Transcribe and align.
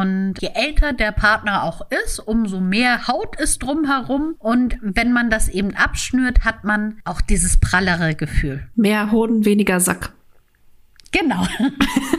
Und 0.00 0.34
je 0.40 0.50
älter 0.54 0.92
der 0.92 1.12
Partner 1.12 1.62
auch 1.62 1.82
ist, 2.04 2.20
umso 2.20 2.60
mehr 2.60 3.06
Haut 3.06 3.38
ist 3.38 3.62
drumherum. 3.62 4.34
Und 4.38 4.78
wenn 4.80 5.12
man 5.12 5.28
das 5.28 5.48
eben 5.48 5.76
abschnürt, 5.76 6.44
hat 6.44 6.64
man 6.64 7.00
auch 7.04 7.20
dieses 7.20 7.58
prallere 7.58 8.14
Gefühl. 8.14 8.66
Mehr 8.74 9.10
Hoden, 9.10 9.44
weniger 9.44 9.78
Sack. 9.78 10.12
Genau. 11.12 11.46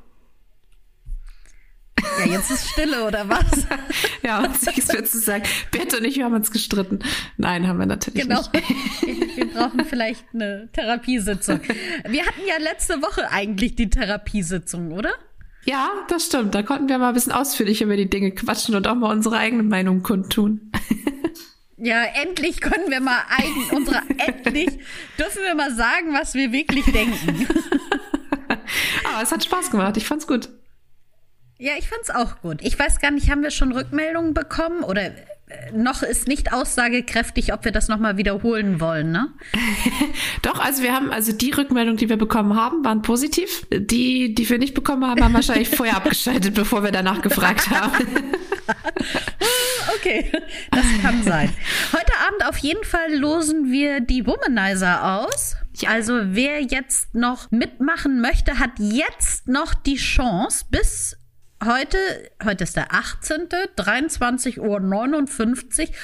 Ja, 2.19 2.25
jetzt 2.25 2.51
ist 2.51 2.69
Stille, 2.69 3.05
oder 3.05 3.27
was? 3.27 3.67
ja, 4.23 4.39
und 4.39 4.55
ich 4.75 4.87
würde 4.87 5.07
sagen, 5.07 5.43
Bert 5.71 5.93
und 5.93 6.05
ich, 6.05 6.17
wir 6.17 6.25
haben 6.25 6.35
uns 6.35 6.51
gestritten. 6.51 6.99
Nein, 7.37 7.67
haben 7.67 7.79
wir 7.79 7.85
natürlich 7.85 8.23
genau. 8.23 8.41
nicht. 8.53 9.37
wir 9.37 9.49
brauchen 9.49 9.85
vielleicht 9.85 10.25
eine 10.33 10.69
Therapiesitzung. 10.73 11.61
Wir 12.07 12.25
hatten 12.25 12.41
ja 12.47 12.57
letzte 12.59 13.01
Woche 13.01 13.29
eigentlich 13.31 13.75
die 13.75 13.89
Therapiesitzung, 13.89 14.91
oder? 14.91 15.11
Ja, 15.65 15.91
das 16.07 16.25
stimmt. 16.25 16.55
Da 16.55 16.63
konnten 16.63 16.89
wir 16.89 16.97
mal 16.97 17.09
ein 17.09 17.13
bisschen 17.13 17.31
ausführlich 17.33 17.81
über 17.81 17.95
die 17.95 18.09
Dinge 18.09 18.31
quatschen 18.31 18.75
und 18.75 18.87
auch 18.87 18.95
mal 18.95 19.11
unsere 19.11 19.37
eigene 19.37 19.63
Meinung 19.63 20.03
kundtun. 20.03 20.71
Ja, 21.83 22.03
endlich 22.03 22.61
können 22.61 22.91
wir 22.91 23.01
mal 23.01 23.23
eigen, 23.27 23.75
unsere, 23.75 24.03
endlich 24.19 24.69
dürfen 25.17 25.41
wir 25.41 25.55
mal 25.55 25.73
sagen, 25.73 26.13
was 26.13 26.35
wir 26.35 26.51
wirklich 26.51 26.85
denken. 26.85 27.47
Aber 29.11 29.23
es 29.23 29.31
hat 29.31 29.43
Spaß 29.43 29.71
gemacht. 29.71 29.97
Ich 29.97 30.05
fand's 30.05 30.27
gut. 30.27 30.49
Ja, 31.61 31.73
ich 31.77 31.87
fand's 31.87 32.09
auch 32.09 32.41
gut. 32.41 32.57
Ich 32.63 32.79
weiß 32.79 32.99
gar 32.99 33.11
nicht, 33.11 33.29
haben 33.29 33.43
wir 33.43 33.51
schon 33.51 33.71
Rückmeldungen 33.71 34.33
bekommen 34.33 34.83
oder 34.83 35.05
äh, 35.05 35.13
noch 35.75 36.01
ist 36.01 36.27
nicht 36.27 36.53
aussagekräftig, 36.53 37.53
ob 37.53 37.65
wir 37.65 37.71
das 37.71 37.87
nochmal 37.87 38.17
wiederholen 38.17 38.79
wollen, 38.79 39.11
ne? 39.11 39.31
Doch, 40.41 40.59
also 40.59 40.81
wir 40.81 40.91
haben, 40.91 41.11
also 41.11 41.31
die 41.33 41.51
Rückmeldungen, 41.51 41.97
die 41.97 42.09
wir 42.09 42.17
bekommen 42.17 42.55
haben, 42.55 42.83
waren 42.83 43.03
positiv. 43.03 43.67
Die, 43.71 44.33
die 44.33 44.49
wir 44.49 44.57
nicht 44.57 44.73
bekommen 44.73 45.05
haben, 45.05 45.23
haben 45.23 45.35
wahrscheinlich 45.35 45.69
vorher 45.75 45.97
abgeschaltet, 45.97 46.55
bevor 46.55 46.83
wir 46.83 46.91
danach 46.91 47.21
gefragt 47.21 47.69
haben. 47.69 48.07
okay, 49.95 50.31
das 50.71 50.85
kann 51.03 51.21
sein. 51.21 51.53
Heute 51.93 52.13
Abend 52.27 52.43
auf 52.49 52.57
jeden 52.57 52.83
Fall 52.83 53.13
losen 53.13 53.71
wir 53.71 53.99
die 53.99 54.25
Womanizer 54.25 55.19
aus. 55.19 55.57
Also 55.85 56.21
wer 56.23 56.63
jetzt 56.63 57.13
noch 57.13 57.51
mitmachen 57.51 58.19
möchte, 58.19 58.57
hat 58.57 58.71
jetzt 58.79 59.47
noch 59.47 59.75
die 59.75 59.97
Chance 59.97 60.65
bis 60.71 61.20
heute, 61.63 61.97
heute 62.43 62.63
ist 62.63 62.75
der 62.75 62.93
18., 62.93 63.47
23.59 63.77 64.59
Uhr, 64.59 65.95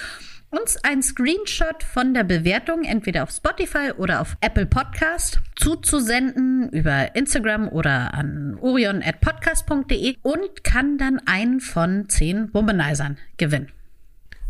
uns 0.50 0.78
ein 0.84 1.04
Screenshot 1.04 1.84
von 1.84 2.14
der 2.14 2.24
Bewertung 2.24 2.84
entweder 2.84 3.24
auf 3.24 3.32
Spotify 3.32 3.92
oder 3.98 4.22
auf 4.22 4.38
Apple 4.40 4.66
Podcast 4.66 5.40
zuzusenden 5.56 6.70
über 6.70 7.16
Instagram 7.16 7.68
oder 7.68 8.14
an 8.14 8.58
orion.podcast.de 8.62 10.18
und 10.22 10.64
kann 10.64 10.98
dann 10.98 11.20
einen 11.26 11.60
von 11.60 12.08
zehn 12.08 12.54
Womanizern 12.54 13.18
gewinnen. 13.38 13.72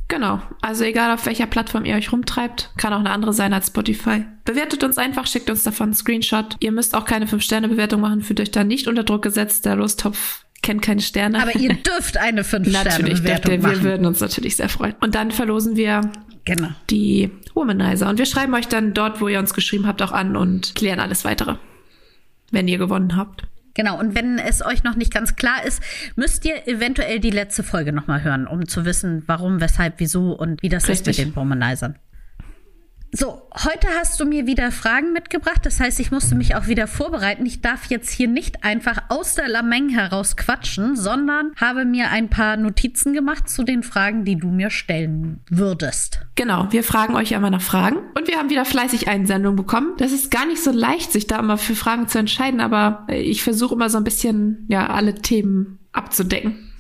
Genau. 0.09 0.41
Also 0.61 0.85
egal 0.85 1.13
auf 1.13 1.25
welcher 1.25 1.47
Plattform 1.47 1.83
ihr 1.83 1.95
euch 1.95 2.13
rumtreibt, 2.13 2.71
kann 2.77 2.93
auch 2.93 2.99
eine 2.99 3.09
andere 3.09 3.33
sein 3.33 3.51
als 3.51 3.67
Spotify. 3.67 4.23
Bewertet 4.45 4.83
uns 4.83 4.97
einfach, 4.97 5.27
schickt 5.27 5.49
uns 5.49 5.63
davon 5.63 5.87
einen 5.87 5.93
Screenshot. 5.95 6.55
Ihr 6.59 6.71
müsst 6.71 6.95
auch 6.95 7.03
keine 7.03 7.25
5-Sterne-Bewertung 7.25 7.99
machen, 7.99 8.21
fühlt 8.21 8.39
euch 8.39 8.51
da 8.51 8.63
nicht 8.63 8.87
unter 8.87 9.03
Druck 9.03 9.23
gesetzt. 9.23 9.65
Der 9.65 9.75
Lostopf 9.75 10.45
kennt 10.67 10.81
keine 10.81 11.01
Sterne. 11.01 11.41
Aber 11.41 11.55
ihr 11.55 11.73
dürft 11.83 12.17
eine 12.17 12.43
5-Sterne-Bewertung 12.43 13.61
machen. 13.61 13.75
Wir 13.75 13.83
würden 13.83 14.05
uns 14.05 14.19
natürlich 14.19 14.57
sehr 14.57 14.67
freuen. 14.67 14.95
Und 14.99 15.15
dann 15.15 15.31
verlosen 15.31 15.77
wir 15.77 16.01
genau. 16.43 16.69
die 16.89 17.31
Womanizer. 17.53 18.09
Und 18.09 18.19
wir 18.19 18.25
schreiben 18.25 18.53
euch 18.53 18.67
dann 18.67 18.93
dort, 18.93 19.21
wo 19.21 19.29
ihr 19.29 19.39
uns 19.39 19.53
geschrieben 19.53 19.87
habt, 19.87 20.01
auch 20.01 20.11
an 20.11 20.35
und 20.35 20.75
klären 20.75 20.99
alles 20.99 21.23
weitere, 21.23 21.55
wenn 22.51 22.67
ihr 22.67 22.77
gewonnen 22.77 23.15
habt. 23.15 23.43
Genau, 23.75 23.97
und 23.97 24.15
wenn 24.15 24.39
es 24.39 24.65
euch 24.65 24.83
noch 24.83 24.95
nicht 24.95 25.13
ganz 25.13 25.35
klar 25.35 25.63
ist, 25.63 25.81
müsst 26.15 26.43
ihr 26.45 26.67
eventuell 26.67 27.19
die 27.19 27.29
letzte 27.29 27.63
Folge 27.63 27.93
nochmal 27.93 28.23
hören, 28.23 28.47
um 28.47 28.67
zu 28.67 28.85
wissen, 28.85 29.23
warum, 29.27 29.61
weshalb, 29.61 29.99
wieso 29.99 30.33
und 30.33 30.61
wie 30.63 30.69
das 30.69 30.89
Richtig. 30.89 31.19
ist 31.19 31.25
mit 31.25 31.27
den 31.27 31.35
Womanizern. 31.35 31.95
So, 33.19 33.41
heute 33.65 33.87
hast 33.99 34.19
du 34.19 34.25
mir 34.25 34.45
wieder 34.45 34.71
Fragen 34.71 35.11
mitgebracht. 35.11 35.61
Das 35.63 35.79
heißt, 35.79 35.99
ich 35.99 36.11
musste 36.11 36.35
mich 36.35 36.53
auch 36.53 36.67
wieder 36.67 36.85
vorbereiten. 36.85 37.47
Ich 37.47 37.61
darf 37.61 37.85
jetzt 37.85 38.11
hier 38.11 38.27
nicht 38.27 38.63
einfach 38.63 39.05
aus 39.09 39.33
der 39.33 39.47
Lameng 39.47 39.89
heraus 39.89 40.37
quatschen, 40.37 40.95
sondern 40.95 41.51
habe 41.55 41.83
mir 41.83 42.11
ein 42.11 42.29
paar 42.29 42.57
Notizen 42.57 43.13
gemacht 43.13 43.49
zu 43.49 43.63
den 43.63 43.81
Fragen, 43.81 44.23
die 44.23 44.35
du 44.35 44.49
mir 44.49 44.69
stellen 44.69 45.39
würdest. 45.49 46.27
Genau, 46.35 46.67
wir 46.69 46.83
fragen 46.83 47.15
euch 47.15 47.31
immer 47.31 47.49
nach 47.49 47.63
Fragen 47.63 47.97
und 48.13 48.27
wir 48.27 48.37
haben 48.37 48.51
wieder 48.51 48.65
fleißig 48.65 49.07
Einsendungen 49.07 49.55
bekommen. 49.55 49.93
Das 49.97 50.11
ist 50.11 50.29
gar 50.29 50.45
nicht 50.45 50.63
so 50.63 50.69
leicht, 50.69 51.11
sich 51.11 51.25
da 51.25 51.39
immer 51.39 51.57
für 51.57 51.73
Fragen 51.73 52.07
zu 52.07 52.19
entscheiden, 52.19 52.61
aber 52.61 53.07
ich 53.09 53.41
versuche 53.41 53.73
immer 53.73 53.89
so 53.89 53.97
ein 53.97 54.03
bisschen, 54.03 54.67
ja, 54.67 54.91
alle 54.91 55.15
Themen 55.15 55.79
abzudecken 55.91 56.71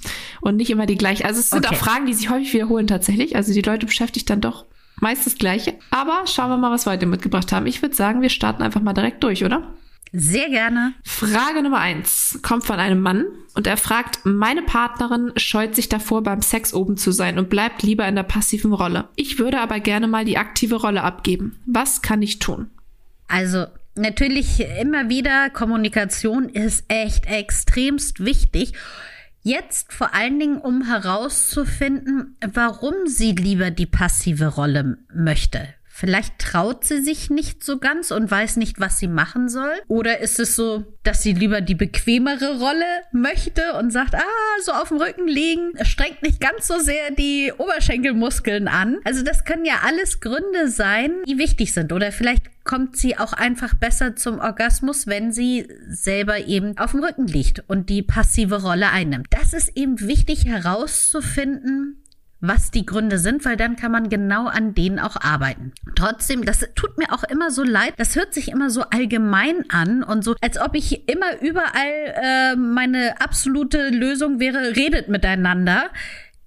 und 0.41 0.57
nicht 0.57 0.69
immer 0.69 0.85
die 0.85 0.99
gleichen. 0.99 1.25
Also 1.25 1.39
es 1.39 1.49
sind 1.49 1.65
okay. 1.65 1.73
auch 1.73 1.79
Fragen, 1.79 2.05
die 2.05 2.13
sich 2.13 2.29
häufig 2.29 2.53
wiederholen 2.53 2.85
tatsächlich. 2.85 3.35
Also 3.35 3.53
die 3.53 3.63
Leute 3.63 3.87
beschäftigt 3.87 4.29
dann 4.29 4.39
doch 4.39 4.65
meist 4.99 5.25
das 5.25 5.37
Gleiche. 5.37 5.75
Aber 5.91 6.23
schauen 6.25 6.49
wir 6.49 6.57
mal, 6.57 6.71
was 6.71 6.85
wir 6.85 6.91
heute 6.91 7.05
mitgebracht 7.05 7.51
haben. 7.51 7.65
Ich 7.65 7.81
würde 7.81 7.95
sagen, 7.95 8.21
wir 8.21 8.29
starten 8.29 8.63
einfach 8.63 8.81
mal 8.81 8.93
direkt 8.93 9.23
durch, 9.23 9.43
oder? 9.43 9.73
Sehr 10.13 10.49
gerne. 10.49 10.93
Frage 11.03 11.61
Nummer 11.61 11.79
eins 11.79 12.39
kommt 12.41 12.63
von 12.63 12.79
einem 12.79 13.01
Mann 13.01 13.25
und 13.55 13.67
er 13.67 13.77
fragt, 13.77 14.19
meine 14.23 14.61
Partnerin 14.61 15.33
scheut 15.35 15.75
sich 15.75 15.89
davor, 15.89 16.23
beim 16.23 16.41
Sex 16.41 16.73
oben 16.73 16.97
zu 16.97 17.11
sein 17.11 17.37
und 17.37 17.49
bleibt 17.49 17.83
lieber 17.83 18.07
in 18.07 18.15
der 18.15 18.23
passiven 18.23 18.73
Rolle. 18.73 19.09
Ich 19.15 19.37
würde 19.37 19.59
aber 19.59 19.79
gerne 19.79 20.07
mal 20.07 20.25
die 20.25 20.37
aktive 20.37 20.75
Rolle 20.75 21.03
abgeben. 21.03 21.59
Was 21.65 22.01
kann 22.01 22.21
ich 22.21 22.39
tun? 22.39 22.69
Also, 23.27 23.65
natürlich 23.95 24.61
immer 24.79 25.09
wieder, 25.09 25.49
Kommunikation 25.49 26.47
ist 26.49 26.85
echt 26.87 27.25
extremst 27.25 28.23
wichtig. 28.23 28.73
Jetzt 29.47 29.93
vor 29.93 30.13
allen 30.13 30.41
Dingen, 30.41 30.57
um 30.57 30.83
herauszufinden, 30.83 32.35
warum 32.53 32.93
sie 33.05 33.31
lieber 33.31 33.71
die 33.71 33.85
passive 33.85 34.47
Rolle 34.47 34.97
möchte. 35.13 35.69
Vielleicht 35.85 36.37
traut 36.37 36.83
sie 36.83 37.01
sich 37.01 37.29
nicht 37.29 37.63
so 37.63 37.79
ganz 37.79 38.11
und 38.11 38.29
weiß 38.29 38.57
nicht, 38.57 38.81
was 38.81 38.99
sie 38.99 39.07
machen 39.07 39.47
soll. 39.47 39.71
Oder 39.87 40.19
ist 40.19 40.37
es 40.39 40.57
so, 40.57 40.83
dass 41.03 41.23
sie 41.23 41.31
lieber 41.31 41.61
die 41.61 41.75
bequemere 41.75 42.59
Rolle 42.59 42.85
möchte 43.13 43.73
und 43.79 43.91
sagt, 43.91 44.13
ah, 44.13 44.61
so 44.63 44.73
auf 44.73 44.89
dem 44.89 44.97
Rücken 44.97 45.29
liegen, 45.29 45.71
strengt 45.83 46.21
nicht 46.23 46.41
ganz 46.41 46.67
so 46.67 46.77
sehr 46.77 47.11
die 47.11 47.53
Oberschenkelmuskeln 47.57 48.67
an. 48.67 48.97
Also 49.05 49.23
das 49.23 49.45
können 49.45 49.63
ja 49.63 49.79
alles 49.85 50.19
Gründe 50.19 50.67
sein, 50.67 51.13
die 51.25 51.37
wichtig 51.37 51.73
sind. 51.73 51.93
Oder 51.93 52.11
vielleicht 52.11 52.43
kommt 52.67 52.97
sie 52.97 53.17
auch 53.17 53.33
einfach 53.33 53.73
besser 53.73 54.15
zum 54.15 54.39
Orgasmus, 54.39 55.07
wenn 55.07 55.31
sie 55.31 55.67
selber 55.87 56.45
eben 56.45 56.77
auf 56.77 56.91
dem 56.91 57.03
Rücken 57.03 57.25
liegt 57.25 57.63
und 57.67 57.89
die 57.89 58.03
passive 58.03 58.61
Rolle 58.61 58.91
einnimmt. 58.91 59.27
Das 59.31 59.53
ist 59.53 59.75
eben 59.75 59.99
wichtig 60.01 60.45
herauszufinden, 60.45 62.03
was 62.39 62.69
die 62.69 62.85
Gründe 62.85 63.17
sind, 63.17 63.45
weil 63.45 63.57
dann 63.57 63.77
kann 63.77 63.91
man 63.91 64.09
genau 64.09 64.47
an 64.47 64.75
denen 64.75 64.99
auch 64.99 65.15
arbeiten. 65.15 65.71
Trotzdem, 65.95 66.45
das 66.45 66.59
tut 66.75 66.97
mir 66.97 67.11
auch 67.11 67.23
immer 67.23 67.49
so 67.51 67.63
leid. 67.63 67.93
Das 67.97 68.15
hört 68.15 68.33
sich 68.33 68.49
immer 68.49 68.69
so 68.69 68.81
allgemein 68.81 69.69
an 69.69 70.03
und 70.03 70.23
so, 70.23 70.35
als 70.41 70.59
ob 70.59 70.75
ich 70.75 71.09
immer 71.09 71.39
überall 71.41 72.13
äh, 72.21 72.55
meine 72.55 73.19
absolute 73.21 73.89
Lösung 73.89 74.39
wäre, 74.39 74.75
redet 74.75 75.07
miteinander. 75.07 75.89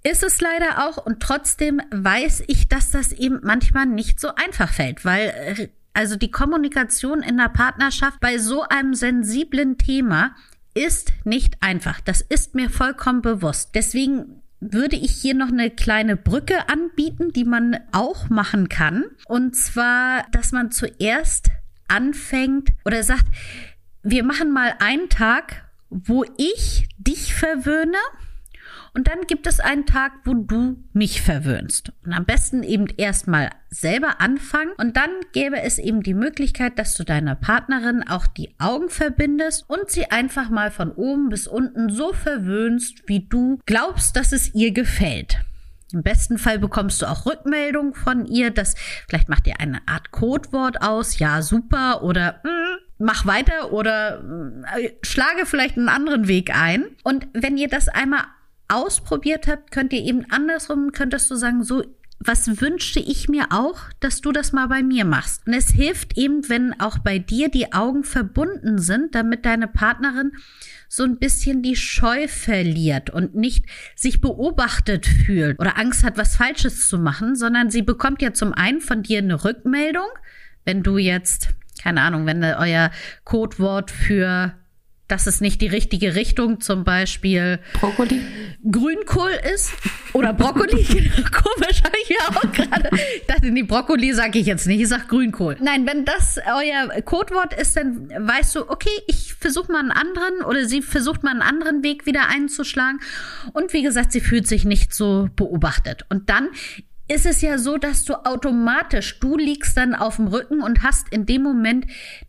Ist 0.03 0.23
es 0.23 0.41
leider 0.41 0.87
auch 0.87 1.05
und 1.05 1.21
trotzdem 1.21 1.81
weiß 1.91 2.45
ich, 2.47 2.69
dass 2.69 2.91
das 2.91 3.13
eben 3.13 3.41
manchmal 3.43 3.87
nicht 3.87 4.21
so 4.21 4.29
einfach 4.35 4.73
fällt, 4.73 5.05
weil 5.05 5.29
äh, 5.29 5.69
also 5.93 6.17
die 6.17 6.31
Kommunikation 6.31 7.23
in 7.23 7.37
der 7.37 7.49
Partnerschaft 7.49 8.21
bei 8.21 8.39
so 8.39 8.63
einem 8.63 8.95
sensiblen 8.95 9.79
Thema 9.79 10.35
ist 10.75 11.13
nicht 11.25 11.57
einfach. 11.61 12.01
Das 12.01 12.21
ist 12.21 12.55
mir 12.55 12.71
vollkommen 12.71 13.23
bewusst. 13.23 13.71
Deswegen 13.75 14.43
würde 14.61 14.97
ich 14.97 15.13
hier 15.13 15.35
noch 15.35 15.49
eine 15.49 15.71
kleine 15.71 16.17
Brücke 16.17 16.69
anbieten, 16.69 17.33
die 17.33 17.45
man 17.45 17.79
auch 17.93 18.29
machen 18.29 18.69
kann. 18.69 19.05
Und 19.27 19.57
zwar, 19.57 20.27
dass 20.33 20.53
man 20.53 20.71
zuerst 20.71 21.49
anfängt 21.89 22.71
oder 22.85 23.03
sagt, 23.03 23.27
wir 24.03 24.23
machen 24.23 24.53
mal 24.53 24.75
einen 24.79 25.09
Tag, 25.09 25.65
wo 25.89 26.25
ich 26.37 26.89
dich 26.99 27.35
verwöhne 27.35 27.99
und 28.95 29.07
dann 29.07 29.27
gibt 29.27 29.47
es 29.47 29.61
einen 29.61 29.87
Tag, 29.87 30.13
wo 30.25 30.35
du 30.35 30.83
mich 30.93 31.23
verwöhnst. 31.23 31.93
Und 32.05 32.13
am 32.13 32.25
besten 32.25 32.63
eben 32.63 32.87
erstmal 32.97 33.51
selber 33.69 34.21
anfangen. 34.21 34.73
Und 34.79 34.97
dann 34.97 35.11
gäbe 35.33 35.61
es 35.61 35.79
eben 35.79 36.03
die 36.03 36.15
Möglichkeit, 36.15 36.79
dass 36.79 36.97
du 36.97 37.05
deiner 37.05 37.37
Partnerin 37.37 38.03
auch 38.07 38.27
die 38.27 38.55
Augen 38.59 38.89
verbindest 38.89 39.69
und 39.69 39.91
sie 39.91 40.11
einfach 40.11 40.51
mal 40.51 40.71
von 40.71 40.91
oben 40.91 41.29
bis 41.29 41.47
unten 41.47 41.91
so 41.91 42.13
verwöhnst, 42.13 43.03
wie 43.07 43.27
du 43.29 43.61
glaubst, 43.67 44.17
dass 44.17 44.33
es 44.33 44.55
ihr 44.55 44.73
gefällt. 44.73 45.39
Im 45.93 46.03
besten 46.03 46.39
Fall 46.39 46.59
bekommst 46.59 47.03
du 47.03 47.07
auch 47.07 47.27
Rückmeldung 47.27 47.95
von 47.95 48.27
ihr, 48.27 48.51
dass 48.51 48.75
vielleicht 49.09 49.29
macht 49.29 49.47
ihr 49.47 49.59
eine 49.59 49.81
Art 49.87 50.13
Codewort 50.13 50.83
aus, 50.83 51.19
ja, 51.19 51.43
super, 51.43 52.03
oder 52.05 52.41
mm, 52.45 53.05
mach 53.05 53.27
weiter 53.27 53.73
oder 53.73 54.23
äh, 54.77 54.91
schlage 55.03 55.47
vielleicht 55.47 55.77
einen 55.77 55.89
anderen 55.89 56.29
Weg 56.29 56.55
ein. 56.57 56.85
Und 57.03 57.27
wenn 57.33 57.57
ihr 57.57 57.69
das 57.69 57.89
einmal 57.89 58.25
ausprobiert 58.71 59.47
habt, 59.47 59.71
könnt 59.71 59.93
ihr 59.93 60.03
eben 60.03 60.31
andersrum, 60.31 60.93
könntest 60.93 61.31
du 61.31 61.35
sagen, 61.35 61.63
so, 61.63 61.85
was 62.19 62.61
wünschte 62.61 63.01
ich 63.01 63.29
mir 63.29 63.47
auch, 63.51 63.81
dass 63.99 64.21
du 64.21 64.31
das 64.31 64.53
mal 64.53 64.69
bei 64.69 64.83
mir 64.83 65.07
machst. 65.07 65.47
Und 65.47 65.55
es 65.55 65.71
hilft 65.71 66.19
eben, 66.19 66.49
wenn 66.51 66.79
auch 66.79 66.99
bei 66.99 67.19
dir 67.19 67.49
die 67.49 67.73
Augen 67.73 68.05
verbunden 68.05 68.79
sind, 68.79 69.15
damit 69.15 69.47
deine 69.47 69.69
Partnerin 69.69 70.33
so 70.87 71.05
ein 71.05 71.19
bisschen 71.19 71.63
die 71.63 71.77
Scheu 71.77 72.29
verliert 72.29 73.09
und 73.09 73.35
nicht 73.35 73.65
sich 73.97 74.21
beobachtet 74.21 75.07
fühlt 75.07 75.59
oder 75.59 75.79
Angst 75.79 76.05
hat, 76.05 76.19
was 76.19 76.37
Falsches 76.37 76.89
zu 76.89 76.99
machen, 76.99 77.37
sondern 77.37 77.71
sie 77.71 77.83
bekommt 77.83 78.21
ja 78.21 78.35
zum 78.35 78.53
einen 78.53 78.81
von 78.81 79.03
dir 79.03 79.19
eine 79.19 79.43
Rückmeldung, 79.45 80.09
wenn 80.65 80.83
du 80.83 80.99
jetzt 80.99 81.49
keine 81.83 82.03
Ahnung, 82.03 82.27
wenn 82.27 82.45
euer 82.45 82.91
Codewort 83.25 83.91
für 83.91 84.53
das 85.11 85.27
ist 85.27 85.41
nicht 85.41 85.61
die 85.61 85.67
richtige 85.67 86.15
Richtung, 86.15 86.61
zum 86.61 86.85
Beispiel 86.85 87.59
Brokkoli. 87.81 88.21
Grünkohl 88.71 89.33
ist 89.55 89.73
oder 90.13 90.33
Brokkoli. 90.33 90.85
Komisch 90.85 91.83
habe 91.83 91.97
ich 92.03 92.09
ja 92.09 92.29
auch 92.29 92.53
gerade. 92.53 92.91
Ich 93.17 93.27
dachte, 93.27 93.51
die 93.53 93.63
Brokkoli 93.63 94.13
sage 94.13 94.39
ich 94.39 94.47
jetzt 94.47 94.67
nicht, 94.67 94.81
ich 94.81 94.89
sage 94.89 95.05
Grünkohl. 95.09 95.57
Nein, 95.61 95.87
wenn 95.87 96.05
das 96.05 96.39
euer 96.39 97.01
Codewort 97.03 97.55
ist, 97.55 97.77
dann 97.77 98.09
weißt 98.11 98.57
du, 98.57 98.69
okay, 98.69 98.91
ich 99.07 99.35
versuche 99.35 99.73
mal 99.73 99.81
einen 99.81 99.93
anderen 99.93 100.43
oder 100.47 100.67
sie 100.67 100.83
versucht 100.83 101.23
mal 101.23 101.31
einen 101.31 101.43
anderen 101.43 101.83
Weg 101.83 102.07
wieder 102.07 102.29
einzuschlagen. 102.29 103.01
Und 103.53 103.73
wie 103.73 103.83
gesagt, 103.83 104.13
sie 104.13 104.21
fühlt 104.21 104.47
sich 104.47 104.65
nicht 104.65 104.95
so 104.95 105.29
beobachtet. 105.37 106.05
Und 106.09 106.29
dann 106.29 106.49
ist 107.11 107.27
es 107.27 107.41
ja 107.41 107.59
so, 107.59 107.77
dass 107.77 108.05
du 108.05 108.15
automatisch, 108.25 109.19
du 109.19 109.37
liegst 109.37 109.77
dann 109.77 109.95
auf 109.95 110.17
dem 110.17 110.29
Rücken 110.29 110.63
und 110.63 110.85
hast 110.85 111.09
in 111.11 111.27
dem 111.27 111.43
Moment 111.43 111.87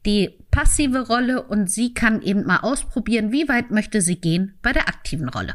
die 0.08 0.32
passive 0.50 1.08
Rolle 1.08 1.44
und 1.44 1.70
sie 1.70 1.94
kann 1.94 2.22
eben 2.24 2.46
mal 2.46 2.58
ausprobieren, 2.62 3.32
wie 3.32 3.48
weit 3.48 3.70
möchte 3.70 4.02
sie 4.02 4.16
gehen 4.16 4.58
bei 4.64 4.74
der 4.74 4.88
aktiven 4.88 5.30
Rolle. 5.30 5.54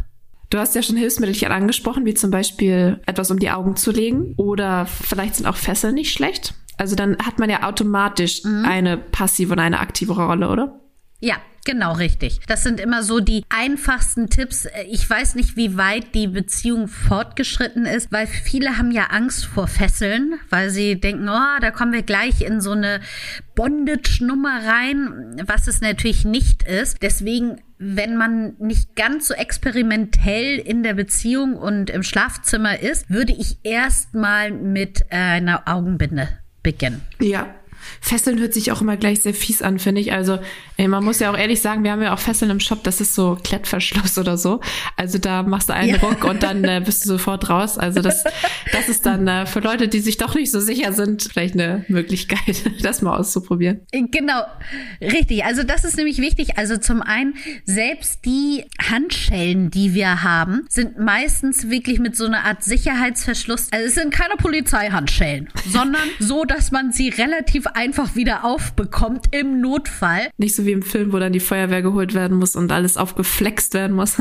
Du 0.50 0.58
hast 0.58 0.76
ja 0.76 0.82
schon 0.82 0.96
Hilfsmittel 0.96 1.50
angesprochen, 1.50 2.06
wie 2.06 2.14
zum 2.14 2.30
Beispiel 2.30 3.00
etwas 3.04 3.32
um 3.32 3.40
die 3.40 3.50
Augen 3.50 3.74
zu 3.74 3.90
legen 3.90 4.34
oder 4.36 4.86
vielleicht 4.86 5.34
sind 5.34 5.46
auch 5.46 5.56
Fesseln 5.56 5.94
nicht 5.94 6.12
schlecht. 6.12 6.54
Also 6.76 6.94
dann 6.94 7.16
hat 7.18 7.40
man 7.40 7.50
ja 7.50 7.64
automatisch 7.64 8.44
mhm. 8.44 8.64
eine 8.64 8.96
passive 8.96 9.54
und 9.54 9.58
eine 9.58 9.80
aktive 9.80 10.12
Rolle, 10.12 10.48
oder? 10.48 10.80
Ja, 11.20 11.36
Genau, 11.66 11.94
richtig. 11.94 12.38
Das 12.46 12.62
sind 12.62 12.78
immer 12.78 13.02
so 13.02 13.18
die 13.18 13.44
einfachsten 13.48 14.30
Tipps. 14.30 14.68
Ich 14.88 15.10
weiß 15.10 15.34
nicht, 15.34 15.56
wie 15.56 15.76
weit 15.76 16.14
die 16.14 16.28
Beziehung 16.28 16.86
fortgeschritten 16.86 17.86
ist, 17.86 18.12
weil 18.12 18.28
viele 18.28 18.78
haben 18.78 18.92
ja 18.92 19.06
Angst 19.06 19.46
vor 19.46 19.66
Fesseln, 19.66 20.34
weil 20.48 20.70
sie 20.70 21.00
denken, 21.00 21.28
oh, 21.28 21.60
da 21.60 21.72
kommen 21.72 21.92
wir 21.92 22.04
gleich 22.04 22.42
in 22.42 22.60
so 22.60 22.70
eine 22.70 23.00
Bondage-Nummer 23.56 24.60
rein, 24.64 25.42
was 25.44 25.66
es 25.66 25.80
natürlich 25.80 26.24
nicht 26.24 26.62
ist. 26.62 27.02
Deswegen 27.02 27.60
wenn 27.78 28.16
man 28.16 28.54
nicht 28.58 28.96
ganz 28.96 29.28
so 29.28 29.34
experimentell 29.34 30.58
in 30.58 30.82
der 30.82 30.94
Beziehung 30.94 31.56
und 31.56 31.90
im 31.90 32.02
Schlafzimmer 32.02 32.80
ist, 32.80 33.10
würde 33.10 33.34
ich 33.34 33.58
erstmal 33.64 34.50
mit 34.50 35.12
einer 35.12 35.68
Augenbinde 35.68 36.28
beginnen. 36.62 37.02
Ja, 37.20 37.54
Fesseln 38.00 38.38
hört 38.38 38.54
sich 38.54 38.72
auch 38.72 38.80
immer 38.80 38.96
gleich 38.96 39.20
sehr 39.20 39.34
fies 39.34 39.62
an, 39.62 39.78
finde 39.78 40.00
ich. 40.00 40.12
Also, 40.12 40.38
ey, 40.76 40.88
man 40.88 41.04
muss 41.04 41.20
ja 41.20 41.30
auch 41.30 41.38
ehrlich 41.38 41.60
sagen, 41.60 41.84
wir 41.84 41.92
haben 41.92 42.02
ja 42.02 42.14
auch 42.14 42.18
Fesseln 42.18 42.50
im 42.50 42.60
Shop, 42.60 42.82
das 42.84 43.00
ist 43.00 43.14
so 43.14 43.38
Klettverschluss 43.42 44.18
oder 44.18 44.36
so. 44.36 44.60
Also 44.96 45.18
da 45.18 45.42
machst 45.42 45.68
du 45.68 45.74
einen 45.74 45.94
ja. 45.94 45.96
Ruck 45.96 46.24
und 46.24 46.42
dann 46.42 46.64
äh, 46.64 46.82
bist 46.84 47.04
du 47.04 47.08
sofort 47.08 47.48
raus. 47.48 47.78
Also 47.78 48.00
das, 48.02 48.24
das 48.72 48.88
ist 48.88 49.06
dann 49.06 49.26
äh, 49.28 49.46
für 49.46 49.60
Leute, 49.60 49.88
die 49.88 50.00
sich 50.00 50.16
doch 50.16 50.34
nicht 50.34 50.50
so 50.50 50.60
sicher 50.60 50.92
sind, 50.92 51.22
vielleicht 51.22 51.54
eine 51.54 51.84
Möglichkeit, 51.88 52.70
das 52.82 53.02
mal 53.02 53.16
auszuprobieren. 53.16 53.80
Genau, 53.92 54.42
richtig. 55.00 55.44
Also 55.44 55.62
das 55.62 55.84
ist 55.84 55.96
nämlich 55.96 56.18
wichtig. 56.18 56.58
Also 56.58 56.76
zum 56.76 57.02
einen, 57.02 57.34
selbst 57.64 58.24
die 58.24 58.64
Handschellen, 58.90 59.70
die 59.70 59.94
wir 59.94 60.22
haben, 60.22 60.66
sind 60.68 60.98
meistens 60.98 61.70
wirklich 61.70 61.98
mit 61.98 62.16
so 62.16 62.26
einer 62.26 62.44
Art 62.44 62.62
Sicherheitsverschluss. 62.62 63.68
Also 63.72 63.86
es 63.86 63.94
sind 63.94 64.12
keine 64.12 64.36
Polizeihandschellen, 64.36 65.48
sondern 65.68 66.08
so, 66.18 66.44
dass 66.44 66.70
man 66.70 66.92
sie 66.92 67.08
relativ 67.08 67.66
einfach 67.76 68.16
wieder 68.16 68.44
aufbekommt 68.44 69.26
im 69.32 69.60
Notfall. 69.60 70.30
Nicht 70.38 70.56
so 70.56 70.64
wie 70.64 70.72
im 70.72 70.82
Film, 70.82 71.12
wo 71.12 71.18
dann 71.18 71.32
die 71.32 71.40
Feuerwehr 71.40 71.82
geholt 71.82 72.14
werden 72.14 72.38
muss 72.38 72.56
und 72.56 72.72
alles 72.72 72.96
aufgeflext 72.96 73.74
werden 73.74 73.94
muss. 73.94 74.16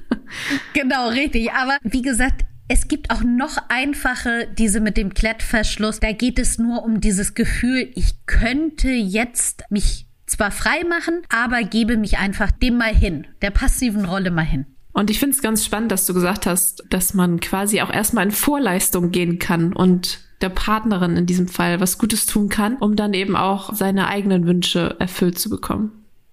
genau, 0.72 1.08
richtig. 1.08 1.52
Aber 1.52 1.76
wie 1.82 2.02
gesagt, 2.02 2.44
es 2.68 2.88
gibt 2.88 3.10
auch 3.10 3.22
noch 3.22 3.58
einfache, 3.68 4.48
diese 4.56 4.80
mit 4.80 4.96
dem 4.96 5.12
Klettverschluss. 5.12 6.00
Da 6.00 6.12
geht 6.12 6.38
es 6.38 6.58
nur 6.58 6.82
um 6.82 7.00
dieses 7.00 7.34
Gefühl, 7.34 7.90
ich 7.94 8.26
könnte 8.26 8.88
jetzt 8.88 9.64
mich 9.70 10.06
zwar 10.26 10.50
frei 10.50 10.84
machen, 10.88 11.22
aber 11.28 11.62
gebe 11.62 11.96
mich 11.96 12.18
einfach 12.18 12.50
dem 12.50 12.78
mal 12.78 12.94
hin, 12.94 13.26
der 13.42 13.50
passiven 13.50 14.04
Rolle 14.04 14.30
mal 14.30 14.44
hin. 14.44 14.66
Und 14.92 15.10
ich 15.10 15.18
finde 15.18 15.36
es 15.36 15.42
ganz 15.42 15.64
spannend, 15.64 15.92
dass 15.92 16.06
du 16.06 16.14
gesagt 16.14 16.46
hast, 16.46 16.84
dass 16.90 17.12
man 17.12 17.40
quasi 17.40 17.80
auch 17.80 17.92
erstmal 17.92 18.24
in 18.24 18.30
Vorleistung 18.30 19.10
gehen 19.10 19.38
kann 19.38 19.72
und 19.72 20.20
der 20.40 20.48
Partnerin 20.48 21.16
in 21.16 21.26
diesem 21.26 21.48
Fall 21.48 21.80
was 21.80 21.98
Gutes 21.98 22.26
tun 22.26 22.48
kann, 22.48 22.76
um 22.76 22.96
dann 22.96 23.14
eben 23.14 23.36
auch 23.36 23.74
seine 23.74 24.08
eigenen 24.08 24.46
Wünsche 24.46 24.96
erfüllt 24.98 25.38
zu 25.38 25.50
bekommen. 25.50 25.92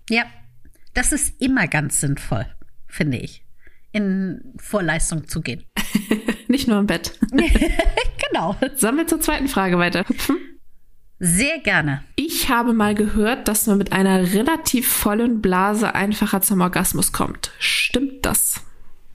Ja, 0.09 0.23
das 0.93 1.11
ist 1.11 1.41
immer 1.41 1.67
ganz 1.67 1.99
sinnvoll, 1.99 2.45
finde 2.87 3.17
ich, 3.17 3.45
in 3.91 4.53
Vorleistung 4.57 5.27
zu 5.27 5.41
gehen. 5.41 5.63
Nicht 6.47 6.67
nur 6.67 6.79
im 6.79 6.87
Bett. 6.87 7.19
genau. 8.29 8.55
Sollen 8.75 8.97
wir 8.97 9.07
zur 9.07 9.19
zweiten 9.19 9.47
Frage 9.47 9.77
weiter? 9.77 10.05
Sehr 11.19 11.59
gerne. 11.59 12.03
Ich 12.15 12.49
habe 12.49 12.73
mal 12.73 12.95
gehört, 12.95 13.47
dass 13.47 13.67
man 13.67 13.79
mit 13.79 13.91
einer 13.91 14.33
relativ 14.33 14.87
vollen 14.87 15.41
Blase 15.41 15.95
einfacher 15.95 16.41
zum 16.41 16.61
Orgasmus 16.61 17.11
kommt. 17.11 17.51
Stimmt 17.59 18.25
das? 18.25 18.61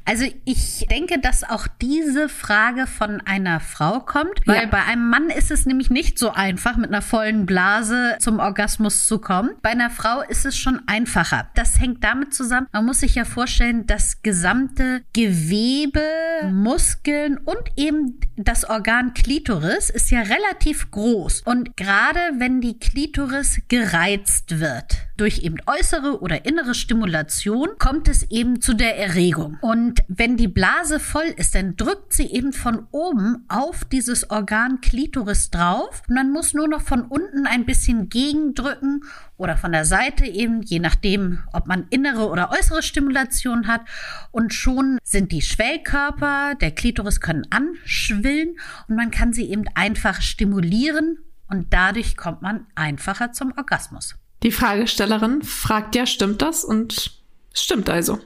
Also 0.04 0.24
ich 0.44 0.86
denke, 0.90 1.20
dass 1.20 1.44
auch 1.44 1.66
diese 1.80 2.28
Frage 2.28 2.86
von 2.86 3.20
einer 3.20 3.60
Frau 3.60 4.00
kommt, 4.00 4.46
weil 4.46 4.62
ja. 4.62 4.66
bei 4.66 4.82
einem 4.84 5.08
Mann 5.08 5.30
ist 5.30 5.50
es 5.50 5.66
nämlich 5.66 5.90
nicht 5.90 6.18
so 6.18 6.30
einfach, 6.30 6.76
mit 6.76 6.90
einer 6.90 7.02
vollen 7.02 7.46
Blase 7.46 8.16
zum 8.18 8.38
Orgasmus 8.38 9.06
zu 9.06 9.18
kommen. 9.18 9.50
Bei 9.62 9.70
einer 9.70 9.90
Frau 9.90 10.22
ist 10.22 10.44
es 10.44 10.56
schon 10.56 10.80
einfacher. 10.86 11.48
Das 11.54 11.80
hängt 11.80 12.02
damit 12.02 12.34
zusammen, 12.34 12.66
man 12.72 12.84
muss 12.84 13.00
sich 13.00 13.14
ja 13.14 13.24
vorstellen, 13.24 13.86
das 13.86 14.22
gesamte 14.22 15.02
Gewebe, 15.12 16.02
Muskeln 16.50 17.38
und 17.38 17.60
eben 17.76 18.18
das 18.36 18.68
Organ 18.68 19.14
Klitoris 19.14 19.90
ist 19.90 20.10
ja 20.10 20.20
relativ 20.20 20.90
groß. 20.90 21.42
Und 21.42 21.76
gerade 21.76 22.20
wenn 22.38 22.60
die 22.60 22.78
Klitoris 22.78 23.60
gereizt 23.68 24.58
wird, 24.58 24.96
durch 25.16 25.40
eben 25.40 25.58
äußere 25.66 26.20
oder 26.20 26.44
innere 26.44 26.74
Stimulation 26.74 27.68
kommt 27.78 28.08
es 28.08 28.30
eben 28.30 28.60
zu 28.60 28.74
der 28.74 28.98
Erregung. 28.98 29.58
Und 29.60 30.02
wenn 30.08 30.36
die 30.36 30.48
Blase 30.48 31.00
voll 31.00 31.34
ist, 31.36 31.54
dann 31.54 31.76
drückt 31.76 32.12
sie 32.12 32.26
eben 32.26 32.52
von 32.52 32.86
oben 32.90 33.44
auf 33.48 33.84
dieses 33.84 34.30
Organ 34.30 34.80
Klitoris 34.80 35.50
drauf 35.50 36.02
und 36.08 36.14
man 36.14 36.32
muss 36.32 36.54
nur 36.54 36.68
noch 36.68 36.82
von 36.82 37.02
unten 37.02 37.46
ein 37.46 37.66
bisschen 37.66 38.08
gegendrücken 38.08 39.04
oder 39.36 39.56
von 39.56 39.72
der 39.72 39.84
Seite 39.84 40.24
eben, 40.24 40.62
je 40.62 40.78
nachdem, 40.78 41.40
ob 41.52 41.66
man 41.66 41.86
innere 41.90 42.28
oder 42.28 42.50
äußere 42.50 42.82
Stimulation 42.82 43.66
hat. 43.66 43.82
Und 44.30 44.54
schon 44.54 44.98
sind 45.02 45.32
die 45.32 45.42
Schwellkörper 45.42 46.54
der 46.54 46.70
Klitoris 46.70 47.20
können 47.20 47.46
anschwillen 47.50 48.56
und 48.88 48.96
man 48.96 49.10
kann 49.10 49.32
sie 49.32 49.50
eben 49.50 49.64
einfach 49.74 50.22
stimulieren 50.22 51.18
und 51.48 51.72
dadurch 51.72 52.16
kommt 52.16 52.40
man 52.40 52.66
einfacher 52.74 53.32
zum 53.32 53.52
Orgasmus. 53.56 54.16
Die 54.42 54.50
Fragestellerin 54.50 55.42
fragt 55.42 55.94
ja, 55.94 56.06
stimmt 56.06 56.42
das? 56.42 56.64
Und 56.64 57.12
es 57.52 57.62
stimmt 57.62 57.88
also. 57.88 58.18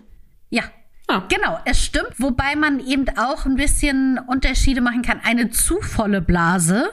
Ja. 0.50 0.64
Ah. 1.08 1.23
Genau, 1.28 1.61
es 1.64 1.85
stimmt, 1.85 2.18
wobei 2.18 2.56
man 2.56 2.85
eben 2.85 3.06
auch 3.16 3.46
ein 3.46 3.54
bisschen 3.54 4.18
Unterschiede 4.18 4.80
machen 4.80 5.02
kann. 5.02 5.20
Eine 5.23 5.50
zu 5.50 5.80
volle 5.80 6.20
Blase, 6.20 6.90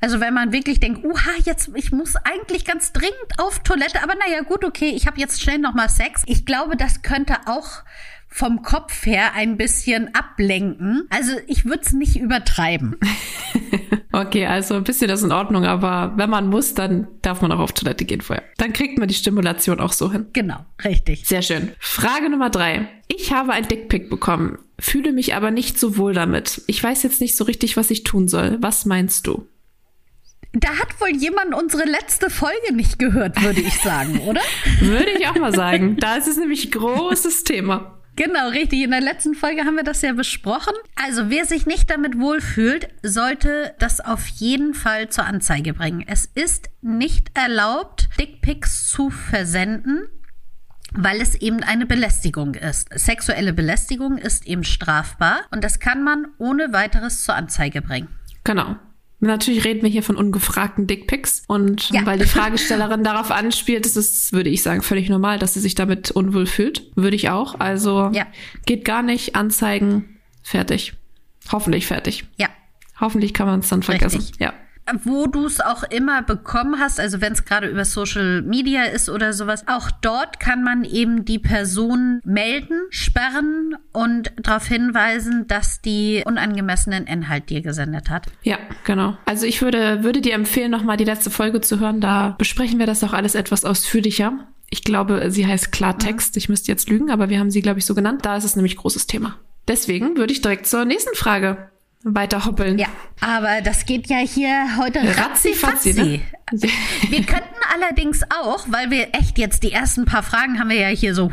also 0.00 0.18
wenn 0.20 0.32
man 0.32 0.52
wirklich 0.52 0.80
denkt, 0.80 1.04
uha, 1.04 1.30
jetzt 1.44 1.70
ich 1.74 1.92
muss 1.92 2.16
eigentlich 2.16 2.64
ganz 2.64 2.92
dringend 2.92 3.38
auf 3.38 3.58
Toilette, 3.58 4.02
aber 4.02 4.14
naja, 4.14 4.40
gut, 4.42 4.64
okay, 4.64 4.88
ich 4.96 5.06
habe 5.06 5.20
jetzt 5.20 5.42
schnell 5.42 5.58
noch 5.58 5.74
mal 5.74 5.90
Sex. 5.90 6.22
Ich 6.26 6.46
glaube, 6.46 6.76
das 6.76 7.02
könnte 7.02 7.36
auch 7.46 7.82
vom 8.26 8.62
Kopf 8.62 9.04
her 9.04 9.34
ein 9.34 9.58
bisschen 9.58 10.14
ablenken. 10.14 11.06
Also 11.10 11.32
ich 11.46 11.66
würde 11.66 11.82
es 11.82 11.92
nicht 11.92 12.16
übertreiben. 12.16 12.96
okay, 14.20 14.46
also 14.46 14.74
ein 14.74 14.84
bisschen 14.84 15.08
das 15.08 15.22
in 15.22 15.32
Ordnung, 15.32 15.64
aber 15.64 16.12
wenn 16.16 16.30
man 16.30 16.48
muss, 16.48 16.74
dann 16.74 17.08
darf 17.22 17.42
man 17.42 17.52
auch 17.52 17.58
auf 17.58 17.72
Toilette 17.72 18.04
gehen 18.04 18.20
vorher. 18.20 18.44
Dann 18.58 18.72
kriegt 18.72 18.98
man 18.98 19.08
die 19.08 19.14
Stimulation 19.14 19.80
auch 19.80 19.92
so 19.92 20.12
hin. 20.12 20.26
Genau, 20.32 20.64
richtig. 20.84 21.26
Sehr 21.26 21.42
schön. 21.42 21.72
Frage 21.78 22.30
Nummer 22.30 22.50
drei. 22.50 22.88
Ich 23.08 23.32
habe 23.32 23.52
ein 23.52 23.66
Dickpick 23.66 24.08
bekommen, 24.08 24.58
fühle 24.78 25.12
mich 25.12 25.34
aber 25.34 25.50
nicht 25.50 25.78
so 25.78 25.96
wohl 25.96 26.14
damit. 26.14 26.62
Ich 26.66 26.82
weiß 26.82 27.02
jetzt 27.02 27.20
nicht 27.20 27.36
so 27.36 27.44
richtig, 27.44 27.76
was 27.76 27.90
ich 27.90 28.04
tun 28.04 28.28
soll. 28.28 28.58
Was 28.60 28.86
meinst 28.86 29.26
du? 29.26 29.46
Da 30.52 30.70
hat 30.78 31.00
wohl 31.00 31.10
jemand 31.10 31.54
unsere 31.54 31.84
letzte 31.84 32.28
Folge 32.28 32.74
nicht 32.74 32.98
gehört, 32.98 33.40
würde 33.42 33.60
ich 33.60 33.80
sagen, 33.80 34.18
oder? 34.20 34.40
würde 34.80 35.10
ich 35.10 35.28
auch 35.28 35.36
mal 35.36 35.54
sagen. 35.54 35.96
Da 35.96 36.16
ist 36.16 36.26
es 36.26 36.38
nämlich 36.38 36.72
großes 36.72 37.44
Thema. 37.44 37.99
Genau, 38.22 38.48
richtig. 38.48 38.82
In 38.82 38.90
der 38.90 39.00
letzten 39.00 39.34
Folge 39.34 39.64
haben 39.64 39.76
wir 39.76 39.82
das 39.82 40.02
ja 40.02 40.12
besprochen. 40.12 40.74
Also, 40.94 41.30
wer 41.30 41.46
sich 41.46 41.64
nicht 41.64 41.88
damit 41.88 42.18
wohlfühlt, 42.18 42.90
sollte 43.02 43.74
das 43.78 44.02
auf 44.02 44.26
jeden 44.26 44.74
Fall 44.74 45.08
zur 45.08 45.24
Anzeige 45.24 45.72
bringen. 45.72 46.04
Es 46.06 46.26
ist 46.26 46.68
nicht 46.82 47.30
erlaubt, 47.32 48.10
Dickpics 48.18 48.90
zu 48.90 49.08
versenden 49.08 50.06
weil 50.92 51.20
es 51.20 51.36
eben 51.36 51.62
eine 51.62 51.86
Belästigung 51.86 52.54
ist. 52.54 52.88
Sexuelle 52.92 53.52
Belästigung 53.52 54.18
ist 54.18 54.44
eben 54.44 54.64
strafbar 54.64 55.42
und 55.52 55.62
das 55.62 55.78
kann 55.78 56.02
man 56.02 56.26
ohne 56.38 56.72
weiteres 56.72 57.22
zur 57.22 57.36
Anzeige 57.36 57.80
bringen. 57.80 58.08
Genau. 58.42 58.74
Natürlich 59.20 59.64
reden 59.64 59.82
wir 59.82 59.90
hier 59.90 60.02
von 60.02 60.16
ungefragten 60.16 60.86
Dickpics 60.86 61.44
und 61.46 61.90
ja. 61.90 62.06
weil 62.06 62.18
die 62.18 62.26
Fragestellerin 62.26 63.04
darauf 63.04 63.30
anspielt, 63.30 63.84
ist 63.84 63.96
es, 63.96 64.32
würde 64.32 64.48
ich 64.48 64.62
sagen, 64.62 64.80
völlig 64.80 65.10
normal, 65.10 65.38
dass 65.38 65.54
sie 65.54 65.60
sich 65.60 65.74
damit 65.74 66.10
unwohl 66.10 66.46
fühlt. 66.46 66.90
Würde 66.96 67.16
ich 67.16 67.28
auch. 67.28 67.60
Also 67.60 68.10
ja. 68.12 68.26
geht 68.64 68.84
gar 68.84 69.02
nicht, 69.02 69.36
anzeigen, 69.36 70.18
fertig. 70.42 70.94
Hoffentlich 71.52 71.86
fertig. 71.86 72.24
Ja. 72.36 72.48
Hoffentlich 72.98 73.34
kann 73.34 73.46
man 73.46 73.60
es 73.60 73.68
dann 73.68 73.82
vergessen. 73.82 74.20
Richtig. 74.20 74.40
Ja 74.40 74.54
wo 75.04 75.26
du 75.26 75.46
es 75.46 75.60
auch 75.60 75.82
immer 75.84 76.22
bekommen 76.22 76.78
hast, 76.78 77.00
also 77.00 77.20
wenn 77.20 77.32
es 77.32 77.44
gerade 77.44 77.68
über 77.68 77.84
Social 77.84 78.42
Media 78.42 78.84
ist 78.84 79.08
oder 79.08 79.32
sowas, 79.32 79.64
auch 79.66 79.90
dort 79.90 80.40
kann 80.40 80.62
man 80.62 80.84
eben 80.84 81.24
die 81.24 81.38
Person 81.38 82.20
melden, 82.24 82.80
sperren 82.90 83.76
und 83.92 84.32
darauf 84.40 84.66
hinweisen, 84.66 85.46
dass 85.48 85.80
die 85.80 86.22
unangemessenen 86.24 87.06
Inhalt 87.06 87.50
dir 87.50 87.62
gesendet 87.62 88.10
hat. 88.10 88.26
Ja, 88.42 88.58
genau. 88.84 89.16
Also 89.26 89.46
ich 89.46 89.62
würde, 89.62 90.02
würde 90.02 90.20
dir 90.20 90.34
empfehlen, 90.34 90.70
nochmal 90.70 90.96
die 90.96 91.04
letzte 91.04 91.30
Folge 91.30 91.60
zu 91.60 91.80
hören. 91.80 92.00
Da 92.00 92.34
besprechen 92.38 92.78
wir 92.78 92.86
das 92.86 93.04
auch 93.04 93.12
alles 93.12 93.34
etwas 93.34 93.64
ausführlicher. 93.64 94.32
Ich 94.70 94.84
glaube, 94.84 95.30
sie 95.30 95.46
heißt 95.46 95.72
Klartext. 95.72 96.36
Ich 96.36 96.48
müsste 96.48 96.70
jetzt 96.70 96.88
lügen, 96.88 97.10
aber 97.10 97.28
wir 97.28 97.40
haben 97.40 97.50
sie, 97.50 97.62
glaube 97.62 97.80
ich, 97.80 97.86
so 97.86 97.94
genannt. 97.94 98.24
Da 98.24 98.36
ist 98.36 98.44
es 98.44 98.56
nämlich 98.56 98.76
großes 98.76 99.06
Thema. 99.08 99.36
Deswegen 99.66 100.16
würde 100.16 100.32
ich 100.32 100.40
direkt 100.40 100.66
zur 100.66 100.84
nächsten 100.84 101.14
Frage 101.14 101.69
weiter 102.04 102.44
hoppeln. 102.44 102.78
Ja, 102.78 102.88
aber 103.20 103.60
das 103.62 103.84
geht 103.84 104.08
ja 104.08 104.18
hier 104.18 104.76
heute 104.78 105.00
ratzi, 105.18 105.54
fatzi. 105.54 105.92
Ne? 105.94 106.20
Wir 107.08 107.24
könnten 107.24 107.60
allerdings 107.72 108.22
auch, 108.30 108.64
weil 108.68 108.90
wir 108.90 109.14
echt 109.14 109.38
jetzt 109.38 109.62
die 109.62 109.72
ersten 109.72 110.04
paar 110.04 110.22
Fragen 110.22 110.58
haben 110.58 110.70
wir 110.70 110.80
ja 110.80 110.88
hier 110.88 111.14
so 111.14 111.30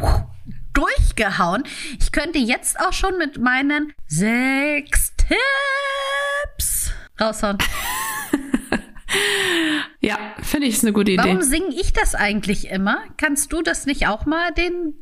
durchgehauen. 0.73 1.63
Ich 1.99 2.11
könnte 2.11 2.37
jetzt 2.37 2.79
auch 2.79 2.93
schon 2.93 3.17
mit 3.17 3.39
meinen 3.39 3.93
sechs 4.07 5.13
Tipps 5.17 6.91
raushauen. 7.19 7.57
ja, 10.01 10.17
finde 10.43 10.67
ich 10.67 10.75
ist 10.75 10.83
eine 10.83 10.93
gute 10.93 11.11
Idee. 11.11 11.23
Warum 11.23 11.41
singe 11.41 11.69
ich 11.69 11.93
das 11.93 12.13
eigentlich 12.13 12.69
immer? 12.69 12.99
Kannst 13.17 13.51
du 13.53 13.61
das 13.61 13.85
nicht 13.85 14.07
auch 14.07 14.25
mal 14.25 14.51
den 14.51 14.93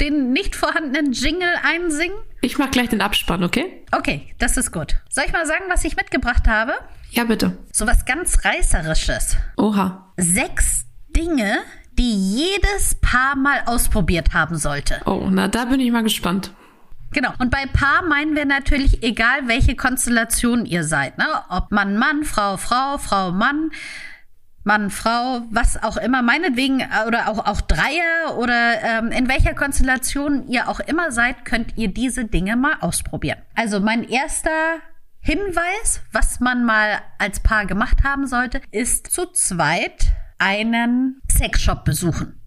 den 0.00 0.32
nicht 0.32 0.56
vorhandenen 0.56 1.12
Jingle 1.12 1.54
einsingen? 1.62 2.16
Ich 2.40 2.58
mach 2.58 2.70
gleich 2.70 2.88
den 2.88 3.02
Abspann, 3.02 3.44
okay? 3.44 3.84
Okay, 3.92 4.34
das 4.38 4.56
ist 4.56 4.72
gut. 4.72 4.96
Soll 5.08 5.24
ich 5.26 5.32
mal 5.32 5.46
sagen, 5.46 5.64
was 5.68 5.84
ich 5.84 5.96
mitgebracht 5.96 6.48
habe? 6.48 6.72
Ja, 7.10 7.24
bitte. 7.24 7.58
So 7.72 7.86
was 7.86 8.04
ganz 8.04 8.44
Reißerisches. 8.44 9.36
Oha. 9.56 10.12
Sechs 10.16 10.86
Dinge, 11.14 11.58
die 11.98 12.14
jedes 12.36 12.94
Paar 13.00 13.36
mal 13.36 13.62
ausprobiert 13.66 14.32
haben 14.32 14.56
sollte. 14.56 15.00
Oh, 15.04 15.28
na, 15.30 15.48
da 15.48 15.66
bin 15.66 15.80
ich 15.80 15.90
mal 15.90 16.02
gespannt. 16.02 16.52
Genau. 17.12 17.30
Und 17.38 17.50
bei 17.50 17.66
Paar 17.66 18.04
meinen 18.06 18.36
wir 18.36 18.44
natürlich, 18.44 19.02
egal 19.02 19.48
welche 19.48 19.74
Konstellation 19.74 20.64
ihr 20.64 20.84
seid, 20.84 21.18
ne? 21.18 21.26
Ob 21.48 21.72
Mann, 21.72 21.96
Mann, 21.96 22.24
Frau, 22.24 22.56
Frau, 22.56 22.98
Frau, 22.98 23.32
Mann. 23.32 23.70
Mann, 24.62 24.90
Frau, 24.90 25.42
was 25.50 25.82
auch 25.82 25.96
immer, 25.96 26.22
meinetwegen, 26.22 26.80
äh, 26.80 27.06
oder 27.06 27.28
auch, 27.28 27.46
auch 27.46 27.60
Dreier 27.60 28.36
oder 28.36 28.82
ähm, 28.82 29.10
in 29.10 29.28
welcher 29.28 29.54
Konstellation 29.54 30.46
ihr 30.48 30.68
auch 30.68 30.80
immer 30.80 31.12
seid, 31.12 31.44
könnt 31.44 31.76
ihr 31.76 31.88
diese 31.88 32.26
Dinge 32.26 32.56
mal 32.56 32.74
ausprobieren. 32.80 33.38
Also 33.54 33.80
mein 33.80 34.04
erster 34.04 34.80
Hinweis, 35.20 36.02
was 36.12 36.40
man 36.40 36.64
mal 36.64 36.98
als 37.18 37.40
Paar 37.40 37.66
gemacht 37.66 38.04
haben 38.04 38.26
sollte, 38.26 38.60
ist 38.70 39.10
zu 39.10 39.26
zweit 39.26 40.06
einen 40.38 41.20
Sexshop 41.30 41.84
besuchen. 41.84 42.39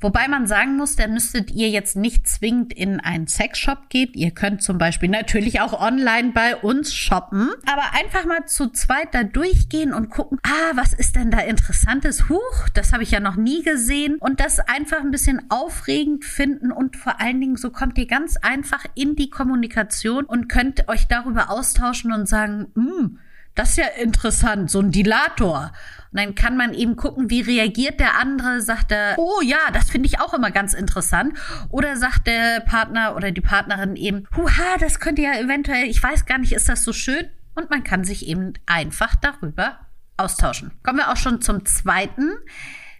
Wobei 0.00 0.28
man 0.28 0.46
sagen 0.46 0.76
muss, 0.76 0.96
da 0.96 1.06
müsstet 1.06 1.50
ihr 1.50 1.68
jetzt 1.68 1.94
nicht 1.94 2.26
zwingend 2.26 2.72
in 2.72 3.00
einen 3.00 3.26
Sexshop 3.26 3.90
gehen. 3.90 4.10
Ihr 4.14 4.30
könnt 4.30 4.62
zum 4.62 4.78
Beispiel 4.78 5.10
natürlich 5.10 5.60
auch 5.60 5.78
online 5.78 6.32
bei 6.32 6.56
uns 6.56 6.94
shoppen. 6.94 7.50
Aber 7.66 7.92
einfach 7.92 8.24
mal 8.24 8.46
zu 8.46 8.68
zweit 8.68 9.14
da 9.14 9.24
durchgehen 9.24 9.92
und 9.92 10.08
gucken, 10.08 10.38
ah, 10.42 10.72
was 10.74 10.94
ist 10.94 11.16
denn 11.16 11.30
da 11.30 11.40
interessantes? 11.40 12.28
Huch, 12.28 12.68
das 12.72 12.92
habe 12.92 13.02
ich 13.02 13.10
ja 13.10 13.20
noch 13.20 13.36
nie 13.36 13.62
gesehen. 13.62 14.16
Und 14.20 14.40
das 14.40 14.58
einfach 14.60 15.00
ein 15.00 15.10
bisschen 15.10 15.42
aufregend 15.50 16.24
finden 16.24 16.72
und 16.72 16.96
vor 16.96 17.20
allen 17.20 17.40
Dingen 17.40 17.56
so 17.56 17.70
kommt 17.70 17.98
ihr 17.98 18.06
ganz 18.06 18.36
einfach 18.38 18.84
in 18.94 19.16
die 19.16 19.28
Kommunikation 19.28 20.24
und 20.24 20.48
könnt 20.48 20.88
euch 20.88 21.08
darüber 21.08 21.50
austauschen 21.50 22.12
und 22.12 22.26
sagen, 22.26 22.68
hm, 22.74 23.18
das 23.60 23.70
ist 23.72 23.76
ja 23.76 23.88
interessant, 23.88 24.70
so 24.70 24.80
ein 24.80 24.90
Dilator. 24.90 25.72
Und 26.12 26.18
dann 26.18 26.34
kann 26.34 26.56
man 26.56 26.72
eben 26.72 26.96
gucken, 26.96 27.28
wie 27.28 27.42
reagiert 27.42 28.00
der 28.00 28.18
andere. 28.18 28.62
Sagt 28.62 28.90
er, 28.90 29.16
oh 29.18 29.42
ja, 29.42 29.58
das 29.74 29.90
finde 29.90 30.06
ich 30.06 30.18
auch 30.18 30.32
immer 30.32 30.50
ganz 30.50 30.72
interessant. 30.72 31.34
Oder 31.68 31.98
sagt 31.98 32.26
der 32.26 32.60
Partner 32.60 33.14
oder 33.16 33.32
die 33.32 33.42
Partnerin 33.42 33.96
eben, 33.96 34.26
huha, 34.34 34.78
das 34.78 34.98
könnte 34.98 35.20
ja 35.20 35.38
eventuell, 35.38 35.84
ich 35.84 36.02
weiß 36.02 36.24
gar 36.24 36.38
nicht, 36.38 36.52
ist 36.52 36.70
das 36.70 36.84
so 36.84 36.94
schön? 36.94 37.28
Und 37.54 37.68
man 37.68 37.84
kann 37.84 38.02
sich 38.02 38.26
eben 38.26 38.54
einfach 38.64 39.14
darüber 39.16 39.78
austauschen. 40.16 40.72
Kommen 40.82 40.98
wir 40.98 41.12
auch 41.12 41.18
schon 41.18 41.42
zum 41.42 41.66
zweiten, 41.66 42.30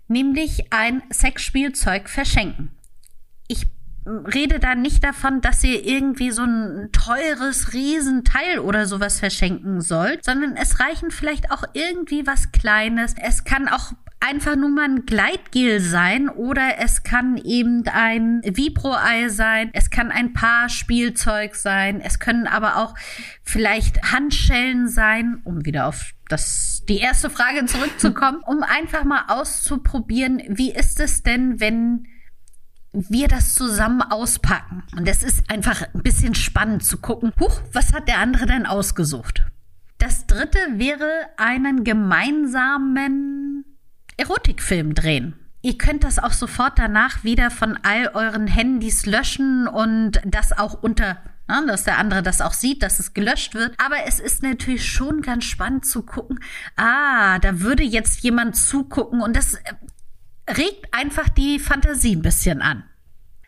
nämlich 0.09 0.75
ein 0.75 1.03
Sexspielzeug 1.11 2.11
verschenken. 2.11 2.71
Ich 3.49 3.67
rede 4.07 4.59
da 4.59 4.75
nicht 4.75 5.05
davon, 5.05 5.41
dass 5.41 5.63
ihr 5.63 5.85
irgendwie 5.85 6.31
so 6.31 6.43
ein 6.43 6.91
teures 6.93 7.73
Riesenteil 7.73 8.59
oder 8.59 8.87
sowas 8.87 9.21
verschenken 9.21 9.81
sollt, 9.81 10.25
sondern 10.25 10.57
es 10.57 10.81
reichen 10.81 11.11
vielleicht 11.11 11.51
auch 11.51 11.65
irgendwie 11.75 12.27
was 12.27 12.53
Kleines. 12.53 13.15
Es 13.21 13.45
kann 13.45 13.69
auch 13.69 13.93
einfach 14.21 14.55
nur 14.55 14.69
mal 14.69 14.85
ein 14.85 15.07
Gleitgel 15.07 15.81
sein 15.81 16.29
oder 16.29 16.79
es 16.79 17.03
kann 17.03 17.39
eben 17.39 17.85
ein 17.89 18.43
Vibro-Ei 18.45 19.29
sein, 19.29 19.71
es 19.73 19.91
kann 19.91 20.11
ein 20.11 20.35
Paar 20.35 20.69
Spielzeug 20.69 21.55
sein, 21.55 22.01
es 22.01 22.19
können 22.19 22.47
aber 22.47 22.77
auch 22.77 22.95
vielleicht 23.43 24.13
Handschellen 24.13 24.89
sein, 24.89 25.41
um 25.45 25.65
wieder 25.65 25.87
auf 25.87 26.13
das, 26.29 26.85
die 26.89 26.99
erste 26.99 27.31
Frage 27.31 27.65
zurückzukommen, 27.65 28.43
um 28.47 28.63
einfach 28.63 29.05
mal 29.05 29.25
auszuprobieren, 29.29 30.43
wie 30.49 30.71
ist 30.71 31.01
es 31.01 31.23
denn, 31.23 31.59
wenn 31.59 32.07
wir 32.93 33.29
das 33.29 33.55
zusammen 33.55 34.03
auspacken. 34.03 34.83
Und 34.97 35.09
es 35.09 35.23
ist 35.23 35.49
einfach 35.51 35.83
ein 35.95 36.03
bisschen 36.03 36.35
spannend 36.35 36.85
zu 36.85 36.99
gucken, 36.99 37.33
huch, 37.39 37.61
was 37.73 37.93
hat 37.93 38.09
der 38.09 38.19
andere 38.19 38.47
denn 38.47 38.67
ausgesucht? 38.67 39.45
Das 39.99 40.27
dritte 40.27 40.59
wäre 40.75 41.09
einen 41.37 41.85
gemeinsamen 41.85 43.65
Erotikfilm 44.17 44.95
drehen. 44.95 45.35
Ihr 45.63 45.77
könnt 45.77 46.05
das 46.05 46.19
auch 46.19 46.33
sofort 46.33 46.79
danach 46.79 47.23
wieder 47.23 47.51
von 47.51 47.79
all 47.83 48.09
euren 48.15 48.47
Handys 48.47 49.05
löschen 49.05 49.69
und 49.69 50.21
das 50.25 50.57
auch 50.57 50.83
unter 50.83 51.19
ne, 51.51 51.65
dass 51.67 51.85
der 51.85 51.99
andere 51.99 52.23
das 52.23 52.41
auch 52.41 52.53
sieht, 52.53 52.83
dass 52.83 52.99
es 52.99 53.13
gelöscht 53.13 53.55
wird. 53.55 53.75
Aber 53.79 53.97
es 54.07 54.21
ist 54.21 54.43
natürlich 54.43 54.91
schon 54.91 55.21
ganz 55.21 55.45
spannend 55.45 55.85
zu 55.85 56.03
gucken, 56.03 56.41
ah, 56.77 57.39
da 57.41 57.61
würde 57.61 57.83
jetzt 57.83 58.23
jemand 58.23 58.57
zugucken 58.57 59.21
und 59.21 59.37
das 59.37 59.59
regt 60.57 60.93
einfach 60.93 61.29
die 61.29 61.59
Fantasie 61.59 62.17
ein 62.17 62.23
bisschen 62.23 62.63
an. 62.63 62.85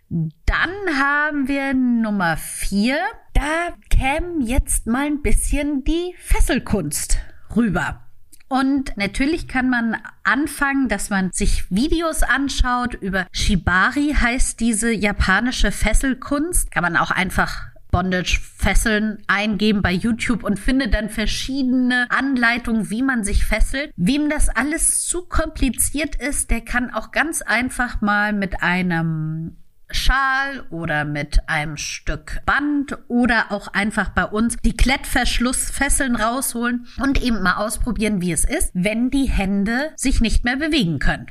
Dann 0.09 0.71
haben 0.99 1.49
wir 1.49 1.75
Nummer 1.75 2.37
vier. 2.37 2.99
Da 3.32 3.75
käme 3.88 4.44
jetzt 4.44 4.87
mal 4.87 5.06
ein 5.06 5.23
bisschen 5.23 5.85
die 5.85 6.14
Fesselkunst 6.18 7.18
rüber. 7.56 8.02
Und 8.49 8.94
natürlich 8.99 9.49
kann 9.49 9.71
man 9.71 9.97
anfangen, 10.25 10.88
dass 10.88 11.09
man 11.09 11.32
sich 11.32 11.71
Videos 11.71 12.23
anschaut 12.23 12.92
über 12.92 13.26
Shibari 13.32 14.14
heißt 14.21 14.61
diese 14.61 14.92
japanische 14.92 15.73
Fesselkunst. 15.73 16.71
Kann 16.71 16.82
man 16.82 16.99
auch 16.99 17.11
einfach 17.11 17.71
Bondage 17.92 18.40
Fesseln 18.40 19.22
eingeben 19.28 19.82
bei 19.82 19.92
YouTube 19.92 20.42
und 20.42 20.58
finde 20.58 20.88
dann 20.88 21.11
verschiedene 21.11 22.11
Anleitungen, 22.11 22.90
wie 22.90 23.02
man 23.02 23.22
sich 23.22 23.44
fesselt. 23.44 23.92
Wem 23.96 24.28
das 24.28 24.49
alles 24.49 25.06
zu 25.06 25.26
kompliziert 25.26 26.16
ist, 26.16 26.50
der 26.50 26.62
kann 26.62 26.92
auch 26.92 27.12
ganz 27.12 27.42
einfach 27.42 28.00
mal 28.00 28.32
mit 28.32 28.62
einem 28.62 29.58
Schal 29.90 30.64
oder 30.70 31.04
mit 31.04 31.49
einem 31.49 31.76
Stück 31.76 32.40
Band 32.46 32.96
oder 33.08 33.52
auch 33.52 33.68
einfach 33.68 34.08
bei 34.08 34.25
uns 34.25 34.56
die 34.64 34.76
Klettverschlussfesseln 34.76 36.16
rausholen 36.16 36.87
und 36.99 37.22
eben 37.22 37.42
mal 37.42 37.56
ausprobieren, 37.56 38.22
wie 38.22 38.32
es 38.32 38.44
ist, 38.44 38.70
wenn 38.72 39.11
die 39.11 39.28
Hände 39.28 39.92
sich 39.96 40.22
nicht 40.22 40.44
mehr 40.44 40.56
bewegen 40.56 40.99
können. 40.99 41.26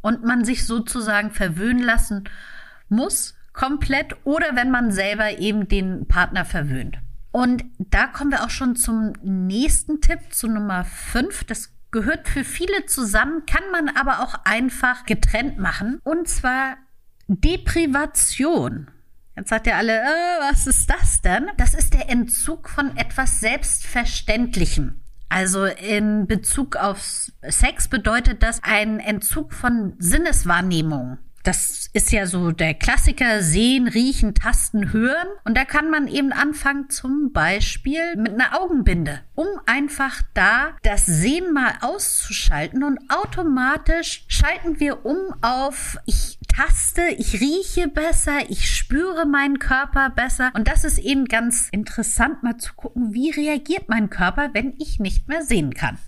Und 0.00 0.22
man 0.22 0.44
sich 0.44 0.64
sozusagen 0.64 1.32
verwöhnen 1.32 1.82
lassen 1.82 2.28
muss, 2.88 3.34
komplett 3.58 4.14
oder 4.24 4.54
wenn 4.54 4.70
man 4.70 4.92
selber 4.92 5.38
eben 5.38 5.66
den 5.66 6.06
Partner 6.06 6.44
verwöhnt. 6.44 6.98
Und 7.32 7.64
da 7.78 8.06
kommen 8.06 8.30
wir 8.30 8.44
auch 8.44 8.50
schon 8.50 8.76
zum 8.76 9.12
nächsten 9.22 10.00
Tipp, 10.00 10.20
zu 10.30 10.46
Nummer 10.46 10.84
5. 10.84 11.44
Das 11.44 11.74
gehört 11.90 12.28
für 12.28 12.44
viele 12.44 12.86
zusammen, 12.86 13.42
kann 13.46 13.64
man 13.72 13.88
aber 13.88 14.20
auch 14.20 14.44
einfach 14.44 15.04
getrennt 15.06 15.58
machen. 15.58 16.00
Und 16.04 16.28
zwar 16.28 16.76
Deprivation. 17.26 18.90
Jetzt 19.36 19.50
sagt 19.50 19.66
ihr 19.66 19.76
alle, 19.76 20.02
äh, 20.02 20.40
was 20.50 20.66
ist 20.66 20.88
das 20.88 21.20
denn? 21.20 21.50
Das 21.56 21.74
ist 21.74 21.94
der 21.94 22.08
Entzug 22.08 22.68
von 22.68 22.96
etwas 22.96 23.40
Selbstverständlichem. 23.40 25.00
Also 25.28 25.64
in 25.64 26.26
Bezug 26.26 26.76
auf 26.76 27.00
Sex 27.42 27.88
bedeutet 27.88 28.42
das 28.42 28.62
ein 28.62 29.00
Entzug 29.00 29.52
von 29.52 29.94
Sinneswahrnehmung. 29.98 31.18
Das 31.44 31.88
ist 31.92 32.12
ja 32.12 32.26
so 32.26 32.50
der 32.50 32.74
Klassiker, 32.74 33.42
sehen, 33.42 33.88
riechen, 33.88 34.34
tasten, 34.34 34.92
hören. 34.92 35.28
Und 35.44 35.56
da 35.56 35.64
kann 35.64 35.90
man 35.90 36.08
eben 36.08 36.32
anfangen, 36.32 36.90
zum 36.90 37.32
Beispiel 37.32 38.16
mit 38.16 38.32
einer 38.32 38.60
Augenbinde, 38.60 39.20
um 39.34 39.46
einfach 39.66 40.22
da 40.34 40.76
das 40.82 41.06
Sehen 41.06 41.52
mal 41.52 41.72
auszuschalten 41.80 42.82
und 42.84 42.98
automatisch 43.08 44.24
schalten 44.28 44.80
wir 44.80 45.06
um 45.06 45.18
auf, 45.42 45.98
ich 46.06 46.38
taste, 46.48 47.02
ich 47.16 47.40
rieche 47.40 47.88
besser, 47.88 48.50
ich 48.50 48.68
spüre 48.68 49.26
meinen 49.26 49.58
Körper 49.58 50.10
besser. 50.10 50.50
Und 50.54 50.68
das 50.68 50.84
ist 50.84 50.98
eben 50.98 51.26
ganz 51.26 51.68
interessant, 51.70 52.42
mal 52.42 52.56
zu 52.58 52.74
gucken, 52.74 53.14
wie 53.14 53.30
reagiert 53.30 53.88
mein 53.88 54.10
Körper, 54.10 54.50
wenn 54.52 54.74
ich 54.78 54.98
nicht 54.98 55.28
mehr 55.28 55.42
sehen 55.42 55.74
kann. 55.74 55.98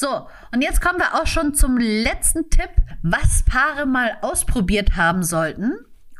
So, 0.00 0.28
und 0.52 0.62
jetzt 0.62 0.80
kommen 0.80 1.00
wir 1.00 1.20
auch 1.20 1.26
schon 1.26 1.54
zum 1.54 1.76
letzten 1.76 2.50
Tipp, 2.50 2.70
was 3.02 3.42
Paare 3.42 3.84
mal 3.84 4.16
ausprobiert 4.20 4.94
haben 4.94 5.24
sollten. 5.24 5.72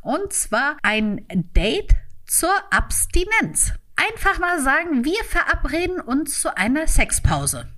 Und 0.02 0.32
zwar 0.32 0.78
ein 0.82 1.24
Date 1.54 1.94
zur 2.26 2.50
Abstinenz. 2.70 3.74
Einfach 3.94 4.40
mal 4.40 4.60
sagen, 4.60 5.04
wir 5.04 5.22
verabreden 5.22 6.00
uns 6.00 6.42
zu 6.42 6.56
einer 6.56 6.88
Sexpause. 6.88 7.68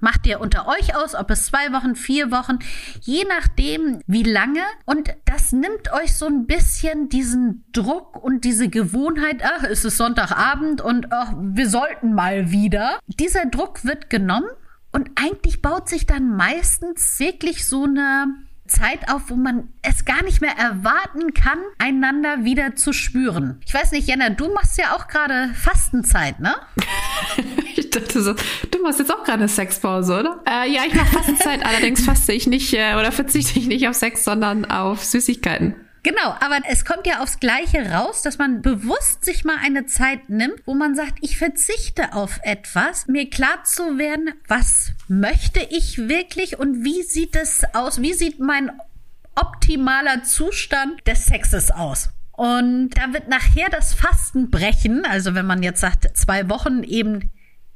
Macht 0.00 0.26
ihr 0.26 0.38
unter 0.38 0.68
euch 0.68 0.94
aus, 0.94 1.14
ob 1.14 1.30
es 1.30 1.46
zwei 1.46 1.72
Wochen, 1.72 1.96
vier 1.96 2.30
Wochen, 2.30 2.58
je 3.00 3.24
nachdem 3.26 4.02
wie 4.06 4.24
lange. 4.24 4.60
Und 4.84 5.14
das 5.24 5.52
nimmt 5.52 5.90
euch 5.94 6.14
so 6.14 6.26
ein 6.26 6.46
bisschen 6.46 7.08
diesen 7.08 7.64
Druck 7.72 8.22
und 8.22 8.44
diese 8.44 8.68
Gewohnheit, 8.68 9.42
ach, 9.42 9.62
es 9.62 9.82
ist 9.86 9.96
Sonntagabend 9.96 10.82
und 10.82 11.10
ach, 11.10 11.32
wir 11.38 11.70
sollten 11.70 12.12
mal 12.12 12.50
wieder. 12.50 12.98
Dieser 13.06 13.46
Druck 13.46 13.86
wird 13.86 14.10
genommen 14.10 14.50
und 14.92 15.10
eigentlich 15.14 15.62
baut 15.62 15.88
sich 15.88 16.06
dann 16.06 16.36
meistens 16.36 17.18
wirklich 17.18 17.66
so 17.66 17.84
eine 17.84 18.26
Zeit 18.66 19.10
auf, 19.10 19.22
wo 19.28 19.36
man 19.36 19.68
es 19.82 20.04
gar 20.04 20.22
nicht 20.22 20.40
mehr 20.40 20.56
erwarten 20.56 21.34
kann, 21.34 21.58
einander 21.78 22.44
wieder 22.44 22.74
zu 22.74 22.92
spüren. 22.92 23.60
Ich 23.66 23.74
weiß 23.74 23.92
nicht, 23.92 24.08
Jenna, 24.08 24.30
du 24.30 24.52
machst 24.52 24.78
ja 24.78 24.94
auch 24.96 25.08
gerade 25.08 25.52
Fastenzeit, 25.54 26.40
ne? 26.40 26.54
ich 27.76 27.90
dachte 27.90 28.22
so, 28.22 28.34
du 28.70 28.82
machst 28.82 28.98
jetzt 28.98 29.12
auch 29.12 29.24
gerade 29.24 29.46
Sexpause, 29.48 30.20
oder? 30.20 30.40
Äh, 30.46 30.72
ja, 30.72 30.82
ich 30.86 30.94
mache 30.94 31.06
Fastenzeit, 31.06 31.64
allerdings 31.64 32.04
faste 32.04 32.32
ich 32.32 32.46
nicht 32.46 32.72
äh, 32.72 32.94
oder 32.94 33.12
verzichte 33.12 33.58
ich 33.58 33.66
nicht 33.66 33.88
auf 33.88 33.94
Sex, 33.94 34.24
sondern 34.24 34.64
auf 34.64 35.04
Süßigkeiten. 35.04 35.74
Genau, 36.04 36.34
aber 36.40 36.58
es 36.68 36.84
kommt 36.84 37.06
ja 37.06 37.20
aufs 37.20 37.38
Gleiche 37.38 37.92
raus, 37.92 38.22
dass 38.22 38.36
man 38.36 38.60
bewusst 38.60 39.24
sich 39.24 39.44
mal 39.44 39.56
eine 39.62 39.86
Zeit 39.86 40.28
nimmt, 40.28 40.60
wo 40.66 40.74
man 40.74 40.96
sagt, 40.96 41.18
ich 41.20 41.38
verzichte 41.38 42.12
auf 42.12 42.40
etwas, 42.42 43.06
mir 43.06 43.30
klar 43.30 43.62
zu 43.62 43.98
werden, 43.98 44.34
was 44.48 44.92
möchte 45.06 45.60
ich 45.60 46.08
wirklich 46.08 46.58
und 46.58 46.84
wie 46.84 47.02
sieht 47.02 47.36
es 47.36 47.62
aus, 47.72 48.02
wie 48.02 48.14
sieht 48.14 48.40
mein 48.40 48.72
optimaler 49.36 50.24
Zustand 50.24 51.06
des 51.06 51.26
Sexes 51.26 51.70
aus. 51.70 52.10
Und 52.32 52.90
da 52.98 53.12
wird 53.12 53.28
nachher 53.28 53.68
das 53.70 53.94
Fasten 53.94 54.50
brechen, 54.50 55.04
also 55.04 55.36
wenn 55.36 55.46
man 55.46 55.62
jetzt 55.62 55.80
sagt, 55.80 56.16
zwei 56.16 56.48
Wochen 56.48 56.82
eben 56.82 57.30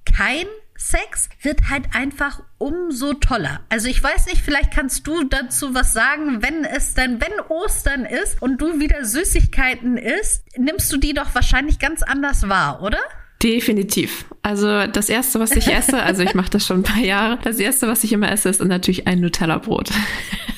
kein 0.04 0.47
Sex 0.76 1.28
wird 1.42 1.71
halt 1.71 1.87
einfach 1.95 2.42
umso 2.59 3.14
toller. 3.14 3.61
Also 3.68 3.88
ich 3.88 4.02
weiß 4.02 4.26
nicht, 4.26 4.42
vielleicht 4.42 4.73
kannst 4.73 5.06
du 5.06 5.25
dazu 5.25 5.75
was 5.75 5.92
sagen, 5.92 6.42
wenn 6.42 6.64
es 6.64 6.95
dann, 6.95 7.21
wenn 7.21 7.40
Ostern 7.49 8.04
ist 8.04 8.40
und 8.42 8.61
du 8.61 8.80
wieder 8.80 9.04
Süßigkeiten 9.04 9.97
isst, 9.97 10.45
nimmst 10.56 10.92
du 10.92 10.97
die 10.97 11.14
doch 11.14 11.35
wahrscheinlich 11.35 11.78
ganz 11.78 12.02
anders 12.02 12.49
wahr, 12.49 12.83
oder? 12.83 12.99
Definitiv. 13.42 14.25
Also 14.42 14.87
das 14.87 15.09
erste, 15.09 15.38
was 15.40 15.52
ich 15.52 15.68
esse, 15.68 16.02
also 16.02 16.23
ich 16.23 16.35
mache 16.35 16.50
das 16.50 16.66
schon 16.66 16.80
ein 16.80 16.83
paar 16.83 17.02
Jahre, 17.02 17.38
das 17.42 17.59
erste, 17.59 17.87
was 17.87 18.02
ich 18.02 18.12
immer 18.12 18.30
esse, 18.33 18.49
ist 18.49 18.64
natürlich 18.64 19.06
ein 19.06 19.21
Nutella-Brot. 19.21 19.91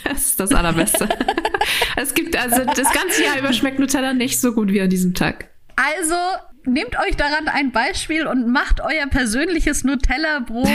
Das 0.04 0.26
ist 0.26 0.40
das 0.40 0.52
Allerbeste. 0.52 1.08
Es 1.96 2.14
gibt 2.14 2.36
also 2.36 2.64
das 2.64 2.92
ganze 2.92 3.24
Jahr 3.24 3.38
über 3.38 3.52
schmeckt 3.52 3.78
Nutella 3.78 4.14
nicht 4.14 4.40
so 4.40 4.52
gut 4.52 4.70
wie 4.72 4.80
an 4.80 4.88
diesem 4.88 5.14
Tag. 5.14 5.48
Also 5.76 6.14
nehmt 6.68 6.98
euch 6.98 7.16
daran 7.16 7.48
ein 7.48 7.72
Beispiel 7.72 8.26
und 8.26 8.48
macht 8.48 8.80
euer 8.80 9.06
persönliches 9.06 9.84
Nutella-Brot, 9.84 10.68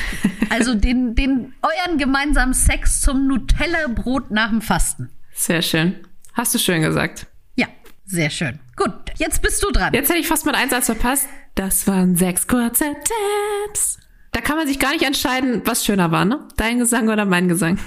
also 0.50 0.74
den, 0.74 1.14
den, 1.14 1.54
euren 1.62 1.98
gemeinsamen 1.98 2.54
Sex 2.54 3.00
zum 3.00 3.26
Nutella-Brot 3.26 4.30
nach 4.30 4.50
dem 4.50 4.62
Fasten. 4.62 5.10
Sehr 5.34 5.62
schön. 5.62 5.96
Hast 6.34 6.54
du 6.54 6.58
schön 6.58 6.82
gesagt. 6.82 7.26
Ja, 7.56 7.66
sehr 8.04 8.30
schön. 8.30 8.58
Gut, 8.76 8.92
jetzt 9.16 9.42
bist 9.42 9.62
du 9.62 9.70
dran. 9.70 9.92
Jetzt 9.92 10.08
hätte 10.08 10.20
ich 10.20 10.28
fast 10.28 10.46
mal 10.46 10.54
eins 10.54 10.72
als 10.72 10.86
verpasst. 10.86 11.28
Das 11.54 11.86
waren 11.86 12.16
sechs 12.16 12.46
kurze 12.46 12.94
Tipps. 13.66 13.98
Da 14.32 14.40
kann 14.40 14.56
man 14.56 14.66
sich 14.66 14.78
gar 14.78 14.92
nicht 14.92 15.04
entscheiden, 15.04 15.60
was 15.66 15.84
schöner 15.84 16.10
war, 16.10 16.24
ne? 16.24 16.48
Dein 16.56 16.78
Gesang 16.78 17.08
oder 17.10 17.26
mein 17.26 17.48
Gesang. 17.48 17.78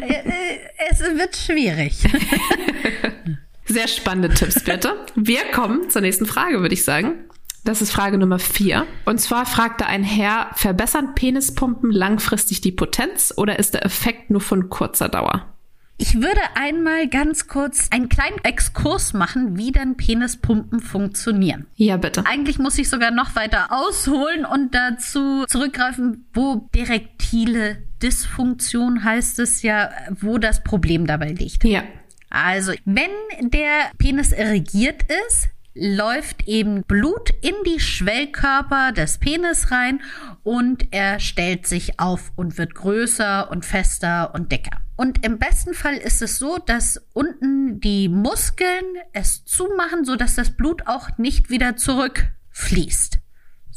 Äh, 0.00 0.12
äh, 0.12 0.58
es 0.90 1.00
wird 1.00 1.36
schwierig. 1.36 2.04
Sehr 3.68 3.88
spannende 3.88 4.34
Tipps, 4.34 4.62
bitte. 4.64 4.94
Wir 5.14 5.40
kommen 5.52 5.90
zur 5.90 6.02
nächsten 6.02 6.26
Frage, 6.26 6.60
würde 6.60 6.74
ich 6.74 6.84
sagen. 6.84 7.24
Das 7.64 7.82
ist 7.82 7.92
Frage 7.92 8.16
Nummer 8.16 8.38
vier. 8.38 8.86
Und 9.04 9.20
zwar 9.20 9.44
fragte 9.44 9.86
ein 9.86 10.02
Herr, 10.02 10.50
verbessern 10.54 11.14
Penispumpen 11.14 11.90
langfristig 11.90 12.60
die 12.60 12.72
Potenz 12.72 13.34
oder 13.36 13.58
ist 13.58 13.74
der 13.74 13.84
Effekt 13.84 14.30
nur 14.30 14.40
von 14.40 14.70
kurzer 14.70 15.08
Dauer? 15.08 15.54
Ich 16.00 16.14
würde 16.14 16.40
einmal 16.54 17.08
ganz 17.08 17.48
kurz 17.48 17.88
einen 17.90 18.08
kleinen 18.08 18.38
Exkurs 18.44 19.12
machen, 19.14 19.58
wie 19.58 19.72
denn 19.72 19.96
Penispumpen 19.96 20.80
funktionieren. 20.80 21.66
Ja, 21.74 21.96
bitte. 21.96 22.24
Eigentlich 22.24 22.60
muss 22.60 22.78
ich 22.78 22.88
sogar 22.88 23.10
noch 23.10 23.34
weiter 23.34 23.72
ausholen 23.72 24.44
und 24.44 24.74
dazu 24.74 25.44
zurückgreifen, 25.46 26.26
wo 26.32 26.68
direktile 26.72 27.82
Dysfunktion 28.00 29.02
heißt 29.02 29.40
es 29.40 29.62
ja, 29.62 29.90
wo 30.20 30.38
das 30.38 30.62
Problem 30.62 31.04
dabei 31.04 31.32
liegt. 31.32 31.64
Ja. 31.64 31.82
Also, 32.30 32.72
wenn 32.84 33.10
der 33.50 33.90
Penis 33.98 34.32
irrigiert 34.32 35.02
ist, 35.26 35.48
läuft 35.74 36.48
eben 36.48 36.82
Blut 36.82 37.30
in 37.40 37.54
die 37.64 37.80
Schwellkörper 37.80 38.92
des 38.92 39.18
Penis 39.18 39.70
rein 39.70 40.00
und 40.42 40.88
er 40.90 41.20
stellt 41.20 41.66
sich 41.66 42.00
auf 42.00 42.32
und 42.36 42.58
wird 42.58 42.74
größer 42.74 43.50
und 43.50 43.64
fester 43.64 44.34
und 44.34 44.50
dicker. 44.50 44.78
Und 44.96 45.24
im 45.24 45.38
besten 45.38 45.74
Fall 45.74 45.96
ist 45.96 46.22
es 46.22 46.38
so, 46.38 46.58
dass 46.58 47.00
unten 47.12 47.80
die 47.80 48.08
Muskeln 48.08 48.84
es 49.12 49.44
zumachen, 49.44 50.04
so 50.04 50.16
dass 50.16 50.34
das 50.34 50.56
Blut 50.56 50.88
auch 50.88 51.16
nicht 51.18 51.50
wieder 51.50 51.76
zurückfließt 51.76 53.20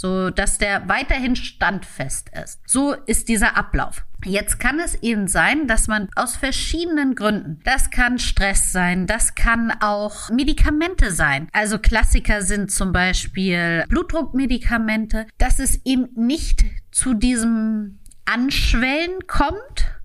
so 0.01 0.31
dass 0.31 0.57
der 0.57 0.89
weiterhin 0.89 1.35
standfest 1.35 2.31
ist. 2.43 2.59
So 2.65 2.93
ist 3.05 3.29
dieser 3.29 3.55
Ablauf. 3.55 4.03
Jetzt 4.25 4.59
kann 4.59 4.79
es 4.79 4.95
eben 5.01 5.27
sein, 5.27 5.67
dass 5.67 5.87
man 5.87 6.09
aus 6.15 6.35
verschiedenen 6.35 7.15
Gründen, 7.15 7.59
das 7.63 7.89
kann 7.91 8.19
Stress 8.19 8.71
sein, 8.71 9.07
das 9.07 9.35
kann 9.35 9.71
auch 9.79 10.29
Medikamente 10.29 11.11
sein. 11.11 11.47
Also 11.53 11.77
Klassiker 11.77 12.41
sind 12.41 12.71
zum 12.71 12.91
Beispiel 12.91 13.85
Blutdruckmedikamente, 13.89 15.27
dass 15.37 15.59
es 15.59 15.81
eben 15.85 16.09
nicht 16.15 16.63
zu 16.91 17.13
diesem 17.13 17.99
Anschwellen 18.25 19.27
kommt 19.27 20.00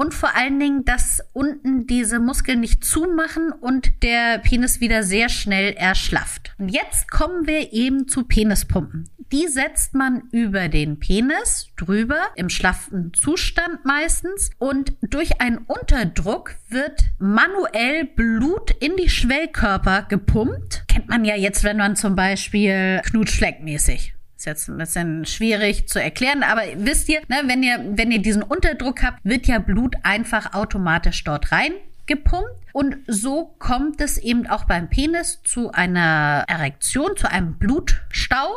und 0.00 0.14
vor 0.14 0.34
allen 0.34 0.58
Dingen, 0.58 0.86
dass 0.86 1.22
unten 1.34 1.86
diese 1.86 2.20
Muskeln 2.20 2.60
nicht 2.60 2.86
zumachen 2.86 3.52
und 3.52 4.02
der 4.02 4.38
Penis 4.38 4.80
wieder 4.80 5.02
sehr 5.02 5.28
schnell 5.28 5.74
erschlafft. 5.74 6.54
Und 6.56 6.70
jetzt 6.70 7.10
kommen 7.10 7.46
wir 7.46 7.74
eben 7.74 8.08
zu 8.08 8.24
Penispumpen. 8.24 9.10
Die 9.30 9.46
setzt 9.46 9.92
man 9.92 10.22
über 10.32 10.68
den 10.68 10.98
Penis 11.00 11.68
drüber, 11.76 12.16
im 12.34 12.48
schlaffen 12.48 13.12
Zustand 13.12 13.84
meistens. 13.84 14.50
Und 14.58 14.94
durch 15.02 15.42
einen 15.42 15.58
Unterdruck 15.58 16.54
wird 16.70 17.02
manuell 17.18 18.06
Blut 18.06 18.70
in 18.80 18.96
die 18.96 19.10
Schwellkörper 19.10 20.06
gepumpt. 20.08 20.84
Kennt 20.88 21.10
man 21.10 21.26
ja 21.26 21.36
jetzt, 21.36 21.62
wenn 21.62 21.76
man 21.76 21.94
zum 21.94 22.16
Beispiel 22.16 23.02
knutschfleckmäßig 23.04 24.14
ist 24.40 24.46
jetzt 24.46 24.68
ein 24.68 24.78
bisschen 24.78 25.26
schwierig 25.26 25.86
zu 25.86 26.02
erklären, 26.02 26.42
aber 26.42 26.62
wisst 26.76 27.10
ihr, 27.10 27.20
ne, 27.28 27.42
wenn 27.46 27.62
ihr, 27.62 27.78
wenn 27.90 28.10
ihr 28.10 28.22
diesen 28.22 28.42
Unterdruck 28.42 29.02
habt, 29.02 29.18
wird 29.22 29.46
ja 29.46 29.58
Blut 29.58 29.96
einfach 30.02 30.54
automatisch 30.54 31.22
dort 31.24 31.52
rein 31.52 31.72
gepumpt 32.06 32.48
und 32.72 32.96
so 33.06 33.54
kommt 33.58 34.00
es 34.00 34.18
eben 34.18 34.48
auch 34.48 34.64
beim 34.64 34.88
Penis 34.88 35.42
zu 35.44 35.70
einer 35.70 36.44
Erektion, 36.48 37.16
zu 37.16 37.30
einem 37.30 37.56
Blutstau. 37.58 38.48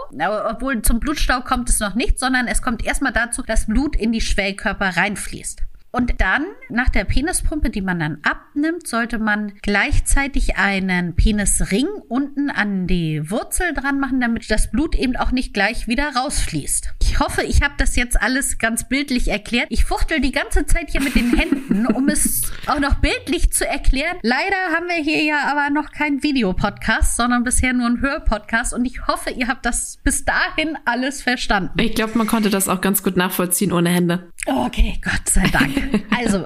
Obwohl 0.50 0.82
zum 0.82 1.00
Blutstau 1.00 1.41
kommt 1.41 1.69
es 1.69 1.80
noch 1.80 1.93
nicht, 1.93 2.17
sondern 2.17 2.48
es 2.48 2.63
kommt 2.63 2.84
erstmal 2.84 3.12
dazu, 3.12 3.43
dass 3.43 3.67
Blut 3.67 3.96
in 3.96 4.12
die 4.12 4.22
Schwellkörper 4.22 4.98
reinfließt. 4.98 5.62
Und 5.96 6.20
dann, 6.22 6.48
nach 6.70 6.90
der 6.90 7.04
Penispumpe, 7.04 7.70
die 7.70 7.82
man 7.82 8.00
dann 8.00 8.18
abnimmt, 8.24 8.88
sollte 8.88 9.20
man 9.20 9.54
gleichzeitig 9.62 10.58
einen 10.58 11.16
Penisring 11.16 11.86
unten 12.10 12.50
an 12.50 12.88
die 12.88 13.30
Wurzel 13.30 13.76
dran 13.76 14.00
machen, 14.00 14.20
damit 14.20 14.50
das 14.50 14.72
Blut 14.72 14.96
eben 14.96 15.16
auch 15.16 15.32
nicht 15.32 15.54
gleich 15.54 15.88
wieder 15.88 16.16
rausfließt. 16.16 16.96
Ich 17.00 17.20
hoffe, 17.20 17.44
ich 17.44 17.62
habe 17.62 17.76
das 17.78 17.96
jetzt 17.96 18.20
alles 18.20 18.58
ganz 18.58 18.90
bildlich 18.90 19.28
erklärt. 19.28 19.68
Ich 19.70 19.86
fuchtel 19.86 20.20
die 20.20 20.32
ganze 20.32 20.66
Zeit 20.66 20.90
hier 20.90 21.02
mit 21.02 21.14
den 21.14 21.38
Händen, 21.38 21.86
um 21.86 22.10
es 22.10 22.52
auch 22.66 22.80
noch 22.80 22.96
bildlich 22.96 23.54
zu 23.54 23.68
erklären. 23.68 24.18
Leider 24.24 24.56
haben 24.76 24.88
wir 24.88 24.96
hier 25.04 25.24
ja 25.24 25.42
aber 25.52 25.70
noch 25.70 25.92
keinen 25.92 26.24
Videopodcast, 26.24 27.18
sondern 27.18 27.44
bisher 27.44 27.72
nur 27.72 27.86
einen 27.86 28.02
Hörpodcast. 28.02 28.74
Und 28.74 28.86
ich 28.86 29.06
hoffe, 29.06 29.30
ihr 29.30 29.48
habt 29.48 29.64
das 29.64 30.00
bis 30.04 30.26
dahin 30.26 30.76
alles 30.86 31.22
verstanden. 31.22 31.80
Ich 31.80 31.94
glaube, 31.94 32.18
man 32.18 32.26
konnte 32.26 32.50
das 32.50 32.68
auch 32.68 32.82
ganz 32.82 33.04
gut 33.04 33.16
nachvollziehen 33.16 33.72
ohne 33.72 33.90
Hände. 33.90 34.32
Okay, 34.48 35.00
Gott 35.04 35.30
sei 35.30 35.48
Dank. 35.50 35.83
Also, 36.15 36.46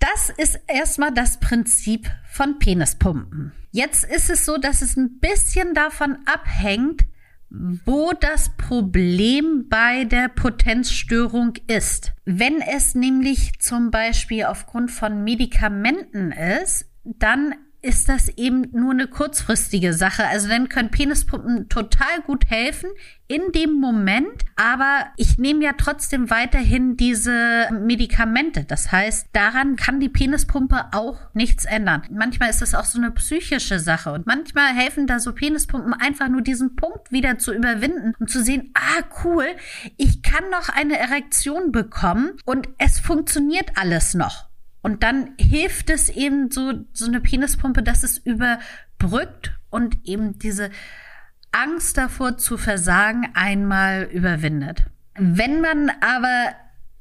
das 0.00 0.30
ist 0.36 0.60
erstmal 0.66 1.12
das 1.12 1.40
Prinzip 1.40 2.08
von 2.30 2.58
Penispumpen. 2.58 3.52
Jetzt 3.70 4.04
ist 4.04 4.30
es 4.30 4.44
so, 4.44 4.56
dass 4.56 4.82
es 4.82 4.96
ein 4.96 5.18
bisschen 5.18 5.74
davon 5.74 6.18
abhängt, 6.26 7.02
wo 7.48 8.12
das 8.12 8.50
Problem 8.56 9.66
bei 9.68 10.04
der 10.04 10.28
Potenzstörung 10.28 11.54
ist. 11.66 12.12
Wenn 12.24 12.60
es 12.60 12.94
nämlich 12.94 13.58
zum 13.60 13.90
Beispiel 13.90 14.44
aufgrund 14.44 14.90
von 14.90 15.24
Medikamenten 15.24 16.32
ist, 16.32 16.86
dann 17.04 17.54
ist 17.86 18.08
das 18.08 18.28
eben 18.30 18.68
nur 18.72 18.90
eine 18.90 19.06
kurzfristige 19.06 19.92
Sache. 19.92 20.26
Also 20.26 20.48
dann 20.48 20.68
können 20.68 20.90
Penispumpen 20.90 21.68
total 21.68 22.20
gut 22.26 22.50
helfen 22.50 22.90
in 23.28 23.52
dem 23.54 23.74
Moment, 23.74 24.44
aber 24.56 25.06
ich 25.16 25.38
nehme 25.38 25.62
ja 25.64 25.72
trotzdem 25.78 26.28
weiterhin 26.28 26.96
diese 26.96 27.68
Medikamente. 27.70 28.64
Das 28.64 28.90
heißt, 28.90 29.28
daran 29.32 29.76
kann 29.76 30.00
die 30.00 30.08
Penispumpe 30.08 30.86
auch 30.90 31.20
nichts 31.32 31.64
ändern. 31.64 32.02
Manchmal 32.10 32.50
ist 32.50 32.60
das 32.60 32.74
auch 32.74 32.84
so 32.84 32.98
eine 32.98 33.12
psychische 33.12 33.78
Sache 33.78 34.12
und 34.12 34.26
manchmal 34.26 34.74
helfen 34.74 35.06
da 35.06 35.20
so 35.20 35.32
Penispumpen 35.32 35.94
einfach 35.94 36.28
nur 36.28 36.42
diesen 36.42 36.74
Punkt 36.74 37.12
wieder 37.12 37.38
zu 37.38 37.52
überwinden 37.54 38.14
und 38.18 38.28
zu 38.28 38.42
sehen, 38.42 38.72
ah 38.74 39.04
cool, 39.22 39.46
ich 39.96 40.22
kann 40.22 40.50
noch 40.50 40.68
eine 40.70 40.98
Erektion 40.98 41.70
bekommen 41.70 42.32
und 42.44 42.68
es 42.78 42.98
funktioniert 42.98 43.70
alles 43.76 44.14
noch. 44.14 44.48
Und 44.82 45.02
dann 45.02 45.30
hilft 45.38 45.90
es 45.90 46.08
eben 46.08 46.50
so, 46.50 46.72
so 46.92 47.06
eine 47.06 47.20
Penispumpe, 47.20 47.82
dass 47.82 48.02
es 48.02 48.18
überbrückt 48.18 49.52
und 49.70 49.96
eben 50.04 50.38
diese 50.38 50.70
Angst 51.52 51.98
davor 51.98 52.38
zu 52.38 52.56
versagen 52.56 53.28
einmal 53.34 54.04
überwindet. 54.12 54.84
Wenn 55.18 55.60
man 55.60 55.90
aber 56.00 56.54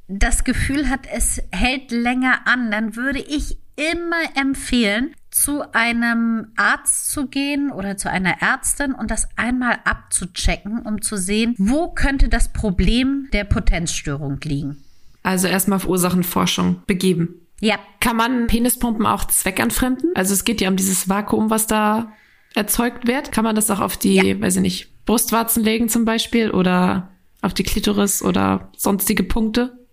das 0.08 0.44
Gefühl 0.44 0.90
hat, 0.90 1.08
es 1.12 1.42
hält 1.52 1.92
länger 1.92 2.48
an, 2.48 2.72
dann 2.72 2.96
würde 2.96 3.20
ich 3.20 3.58
immer 3.76 4.40
empfehlen, 4.40 5.14
zu 5.32 5.74
einem 5.74 6.48
Arzt 6.56 7.12
zu 7.12 7.28
gehen 7.28 7.70
oder 7.70 7.98
zu 7.98 8.10
einer 8.10 8.42
Ärztin 8.42 8.94
und 8.94 9.12
das 9.12 9.28
einmal 9.36 9.80
abzuchecken, 9.84 10.82
um 10.84 11.02
zu 11.02 11.18
sehen, 11.18 11.56
wo 11.58 11.90
könnte 11.90 12.30
das 12.30 12.54
Problem 12.54 13.28
der 13.34 13.44
Potenzstörung 13.44 14.40
liegen. 14.44 14.78
Also 15.24 15.48
erstmal 15.48 15.78
auf 15.78 15.88
Ursachenforschung 15.88 16.84
begeben. 16.88 17.45
Ja. 17.62 17.80
Kann 18.00 18.18
man 18.18 18.48
Penispumpen 18.48 19.06
auch 19.06 19.26
zweckentfremden? 19.26 20.12
Also 20.15 20.34
es 20.34 20.44
geht 20.44 20.62
ja 20.62 20.70
um 20.70 20.76
dieses 20.76 21.10
Vakuum, 21.10 21.50
was 21.50 21.68
da 21.68 22.12
erzeugt 22.54 23.08
wird. 23.08 23.32
Kann 23.32 23.44
man 23.44 23.56
das 23.56 23.70
auch 23.72 23.80
auf 23.80 23.98
die, 23.98 24.15
ja. 24.15 24.39
weiß 24.39 24.58
ich 24.58 24.62
nicht, 24.62 25.06
Brustwarzen 25.06 25.63
legen 25.63 25.89
zum 25.89 26.06
Beispiel 26.06 26.52
oder 26.52 27.12
auf 27.41 27.54
die 27.54 27.63
Klitoris 27.63 28.22
oder 28.22 28.72
sonstige 28.76 29.24
Punkte? 29.24 29.85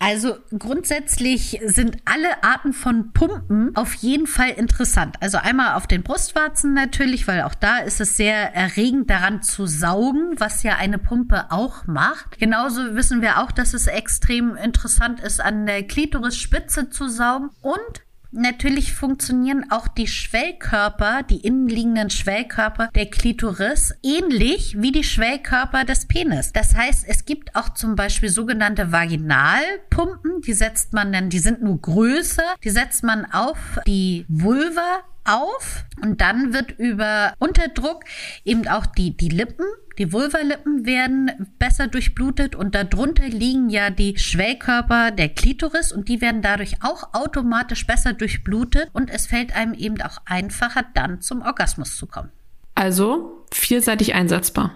Also 0.00 0.36
grundsätzlich 0.58 1.60
sind 1.64 1.96
alle 2.04 2.42
Arten 2.42 2.72
von 2.72 3.12
Pumpen 3.12 3.74
auf 3.76 3.94
jeden 3.94 4.26
Fall 4.26 4.50
interessant. 4.50 5.16
Also 5.20 5.38
einmal 5.38 5.74
auf 5.74 5.86
den 5.86 6.02
Brustwarzen 6.02 6.74
natürlich, 6.74 7.26
weil 7.28 7.42
auch 7.42 7.54
da 7.54 7.78
ist 7.78 8.00
es 8.00 8.16
sehr 8.16 8.54
erregend 8.54 9.08
daran 9.08 9.42
zu 9.42 9.66
saugen, 9.66 10.34
was 10.38 10.62
ja 10.62 10.76
eine 10.76 10.98
Pumpe 10.98 11.46
auch 11.50 11.86
macht. 11.86 12.38
Genauso 12.38 12.94
wissen 12.96 13.22
wir 13.22 13.40
auch, 13.40 13.52
dass 13.52 13.72
es 13.72 13.86
extrem 13.86 14.56
interessant 14.56 15.20
ist, 15.20 15.40
an 15.40 15.64
der 15.64 15.84
Klitorisspitze 15.84 16.90
zu 16.90 17.08
saugen 17.08 17.50
und 17.62 18.03
Natürlich 18.36 18.92
funktionieren 18.92 19.70
auch 19.70 19.86
die 19.86 20.08
Schwellkörper, 20.08 21.22
die 21.22 21.36
innenliegenden 21.36 22.10
Schwellkörper 22.10 22.88
der 22.92 23.06
Klitoris 23.06 23.94
ähnlich 24.02 24.80
wie 24.80 24.90
die 24.90 25.04
Schwellkörper 25.04 25.84
des 25.84 26.06
Penis. 26.06 26.52
Das 26.52 26.74
heißt, 26.74 27.04
es 27.06 27.26
gibt 27.26 27.54
auch 27.54 27.68
zum 27.74 27.94
Beispiel 27.94 28.28
sogenannte 28.28 28.90
Vaginalpumpen, 28.90 30.40
die 30.44 30.52
setzt 30.52 30.92
man 30.92 31.12
dann, 31.12 31.30
die 31.30 31.38
sind 31.38 31.62
nur 31.62 31.80
größer, 31.80 32.56
die 32.64 32.70
setzt 32.70 33.04
man 33.04 33.24
auf 33.24 33.78
die 33.86 34.26
Vulva 34.28 35.04
auf 35.24 35.84
und 36.02 36.20
dann 36.20 36.52
wird 36.52 36.72
über 36.78 37.34
Unterdruck 37.38 38.04
eben 38.44 38.68
auch 38.68 38.86
die, 38.86 39.16
die 39.16 39.28
Lippen 39.28 39.64
die 39.98 40.12
Vulvalippen 40.12 40.84
werden 40.84 41.30
besser 41.58 41.86
durchblutet 41.86 42.56
und 42.56 42.74
darunter 42.74 43.28
liegen 43.28 43.70
ja 43.70 43.90
die 43.90 44.18
Schwellkörper 44.18 45.12
der 45.12 45.28
Klitoris 45.28 45.92
und 45.92 46.08
die 46.08 46.20
werden 46.20 46.42
dadurch 46.42 46.82
auch 46.82 47.14
automatisch 47.14 47.86
besser 47.86 48.12
durchblutet 48.12 48.90
und 48.92 49.08
es 49.08 49.26
fällt 49.26 49.54
einem 49.54 49.74
eben 49.74 50.00
auch 50.02 50.18
einfacher, 50.24 50.84
dann 50.94 51.20
zum 51.20 51.42
Orgasmus 51.42 51.96
zu 51.96 52.06
kommen. 52.06 52.30
Also 52.74 53.46
vielseitig 53.52 54.14
einsetzbar. 54.14 54.72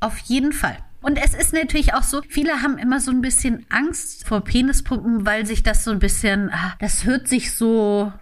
Auf 0.00 0.18
jeden 0.18 0.52
Fall. 0.52 0.76
Und 1.02 1.16
es 1.16 1.32
ist 1.32 1.54
natürlich 1.54 1.94
auch 1.94 2.02
so, 2.02 2.20
viele 2.28 2.60
haben 2.60 2.76
immer 2.76 3.00
so 3.00 3.10
ein 3.10 3.22
bisschen 3.22 3.64
Angst 3.70 4.28
vor 4.28 4.42
Penispumpen, 4.42 5.24
weil 5.24 5.46
sich 5.46 5.62
das 5.62 5.84
so 5.84 5.90
ein 5.90 5.98
bisschen, 5.98 6.50
ah, 6.52 6.74
das 6.78 7.06
hört 7.06 7.26
sich 7.26 7.54
so 7.54 8.12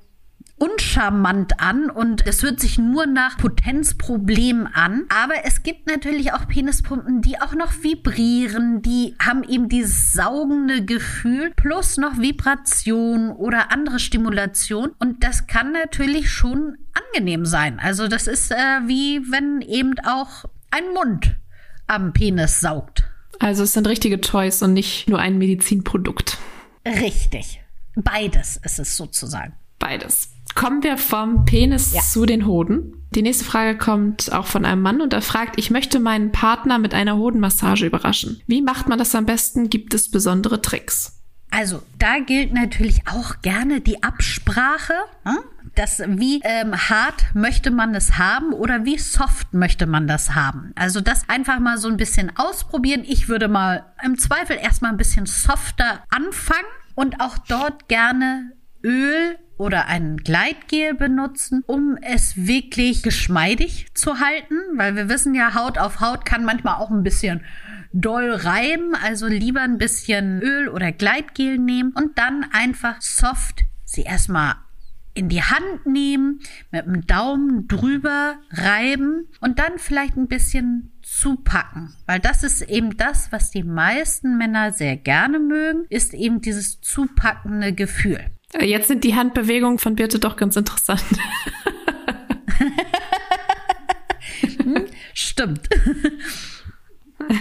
uncharmant 0.58 1.60
an 1.60 1.90
und 1.90 2.26
es 2.26 2.42
hört 2.42 2.60
sich 2.60 2.78
nur 2.78 3.06
nach 3.06 3.38
Potenzproblemen 3.38 4.66
an. 4.66 5.04
Aber 5.08 5.34
es 5.44 5.62
gibt 5.62 5.86
natürlich 5.86 6.32
auch 6.32 6.48
Penispumpen, 6.48 7.22
die 7.22 7.40
auch 7.40 7.54
noch 7.54 7.72
vibrieren, 7.82 8.82
die 8.82 9.14
haben 9.18 9.44
eben 9.44 9.68
dieses 9.68 10.12
saugende 10.12 10.84
Gefühl 10.84 11.52
plus 11.54 11.96
noch 11.96 12.18
Vibration 12.18 13.30
oder 13.30 13.72
andere 13.72 13.98
Stimulation. 13.98 14.90
Und 14.98 15.22
das 15.24 15.46
kann 15.46 15.72
natürlich 15.72 16.30
schon 16.30 16.76
angenehm 17.12 17.46
sein. 17.46 17.78
Also 17.80 18.08
das 18.08 18.26
ist 18.26 18.50
äh, 18.50 18.56
wie 18.86 19.20
wenn 19.30 19.60
eben 19.62 19.94
auch 20.00 20.44
ein 20.70 20.92
Mund 20.94 21.36
am 21.86 22.12
Penis 22.12 22.60
saugt. 22.60 23.04
Also 23.38 23.62
es 23.62 23.72
sind 23.72 23.86
richtige 23.86 24.20
Toys 24.20 24.62
und 24.62 24.72
nicht 24.72 25.08
nur 25.08 25.20
ein 25.20 25.38
Medizinprodukt. 25.38 26.38
Richtig. 26.84 27.60
Beides 27.94 28.60
ist 28.64 28.78
es 28.78 28.96
sozusagen. 28.96 29.54
Beides. 29.78 30.30
Kommen 30.54 30.82
wir 30.82 30.96
vom 30.96 31.44
Penis 31.44 31.94
ja. 31.94 32.00
zu 32.00 32.26
den 32.26 32.46
Hoden. 32.46 32.94
Die 33.14 33.22
nächste 33.22 33.44
Frage 33.44 33.78
kommt 33.78 34.32
auch 34.32 34.46
von 34.46 34.64
einem 34.64 34.82
Mann 34.82 35.00
und 35.00 35.12
er 35.12 35.22
fragt, 35.22 35.58
ich 35.58 35.70
möchte 35.70 35.98
meinen 35.98 36.30
Partner 36.30 36.78
mit 36.78 36.94
einer 36.94 37.16
Hodenmassage 37.16 37.87
überraschen. 37.87 38.42
Wie 38.46 38.61
macht 38.61 38.88
man 38.88 38.98
das 38.98 39.14
am 39.14 39.24
besten? 39.24 39.70
Gibt 39.70 39.94
es 39.94 40.11
besondere 40.11 40.61
Tricks? 40.61 41.14
Also, 41.50 41.82
da 41.98 42.18
gilt 42.18 42.52
natürlich 42.52 43.08
auch 43.08 43.40
gerne 43.40 43.80
die 43.80 44.02
Absprache. 44.02 44.92
Hm? 45.24 45.38
Das, 45.74 46.00
wie 46.00 46.40
ähm, 46.42 46.74
hart 46.74 47.34
möchte 47.34 47.70
man 47.70 47.94
es 47.94 48.18
haben 48.18 48.52
oder 48.52 48.84
wie 48.84 48.98
soft 48.98 49.54
möchte 49.54 49.87
man 49.87 50.08
das 50.08 50.34
haben? 50.34 50.72
Also 50.74 51.00
das 51.00 51.28
einfach 51.28 51.61
mal 51.61 51.78
so 51.78 51.88
ein 51.88 51.96
bisschen 51.96 52.32
ausprobieren. 52.37 53.04
Ich 53.06 53.28
würde 53.28 53.48
mal 53.48 53.87
im 54.04 54.18
Zweifel 54.18 54.58
erstmal 54.61 54.90
ein 54.90 54.96
bisschen 54.96 55.26
softer 55.26 56.02
anfangen 56.11 56.66
und 56.96 57.20
auch 57.20 57.38
dort 57.38 57.88
gerne 57.88 58.52
Öl 58.84 59.38
oder 59.56 59.86
ein 59.86 60.18
Gleitgel 60.18 60.94
benutzen, 60.94 61.62
um 61.66 61.98
es 62.00 62.36
wirklich 62.36 63.02
geschmeidig 63.02 63.86
zu 63.94 64.20
halten, 64.20 64.54
weil 64.76 64.94
wir 64.94 65.08
wissen 65.08 65.34
ja, 65.34 65.54
Haut 65.54 65.78
auf 65.78 66.00
Haut 66.00 66.24
kann 66.24 66.44
manchmal 66.44 66.76
auch 66.76 66.90
ein 66.90 67.02
bisschen 67.02 67.42
doll 67.92 68.30
reiben, 68.30 68.94
also 68.94 69.26
lieber 69.26 69.62
ein 69.62 69.78
bisschen 69.78 70.40
Öl 70.42 70.68
oder 70.68 70.92
Gleitgel 70.92 71.58
nehmen 71.58 71.92
und 71.92 72.18
dann 72.18 72.44
einfach 72.52 73.00
soft 73.02 73.64
sie 73.84 74.02
erstmal 74.02 74.54
in 75.14 75.28
die 75.28 75.42
Hand 75.42 75.84
nehmen, 75.84 76.40
mit 76.70 76.86
dem 76.86 77.06
Daumen 77.06 77.66
drüber 77.66 78.36
reiben 78.52 79.26
und 79.40 79.58
dann 79.58 79.78
vielleicht 79.78 80.16
ein 80.16 80.28
bisschen 80.28 80.92
zupacken, 81.02 81.92
weil 82.06 82.20
das 82.20 82.44
ist 82.44 82.62
eben 82.62 82.96
das, 82.96 83.32
was 83.32 83.50
die 83.50 83.64
meisten 83.64 84.38
Männer 84.38 84.72
sehr 84.72 84.96
gerne 84.96 85.40
mögen, 85.40 85.86
ist 85.88 86.14
eben 86.14 86.40
dieses 86.40 86.80
zupackende 86.80 87.72
Gefühl. 87.72 88.20
Jetzt 88.61 88.88
sind 88.88 89.04
die 89.04 89.14
Handbewegungen 89.14 89.78
von 89.78 89.94
Birte 89.94 90.18
doch 90.18 90.37
ganz 90.37 90.56
interessant. 90.56 91.02
hm, 94.62 94.87
stimmt. 95.12 95.68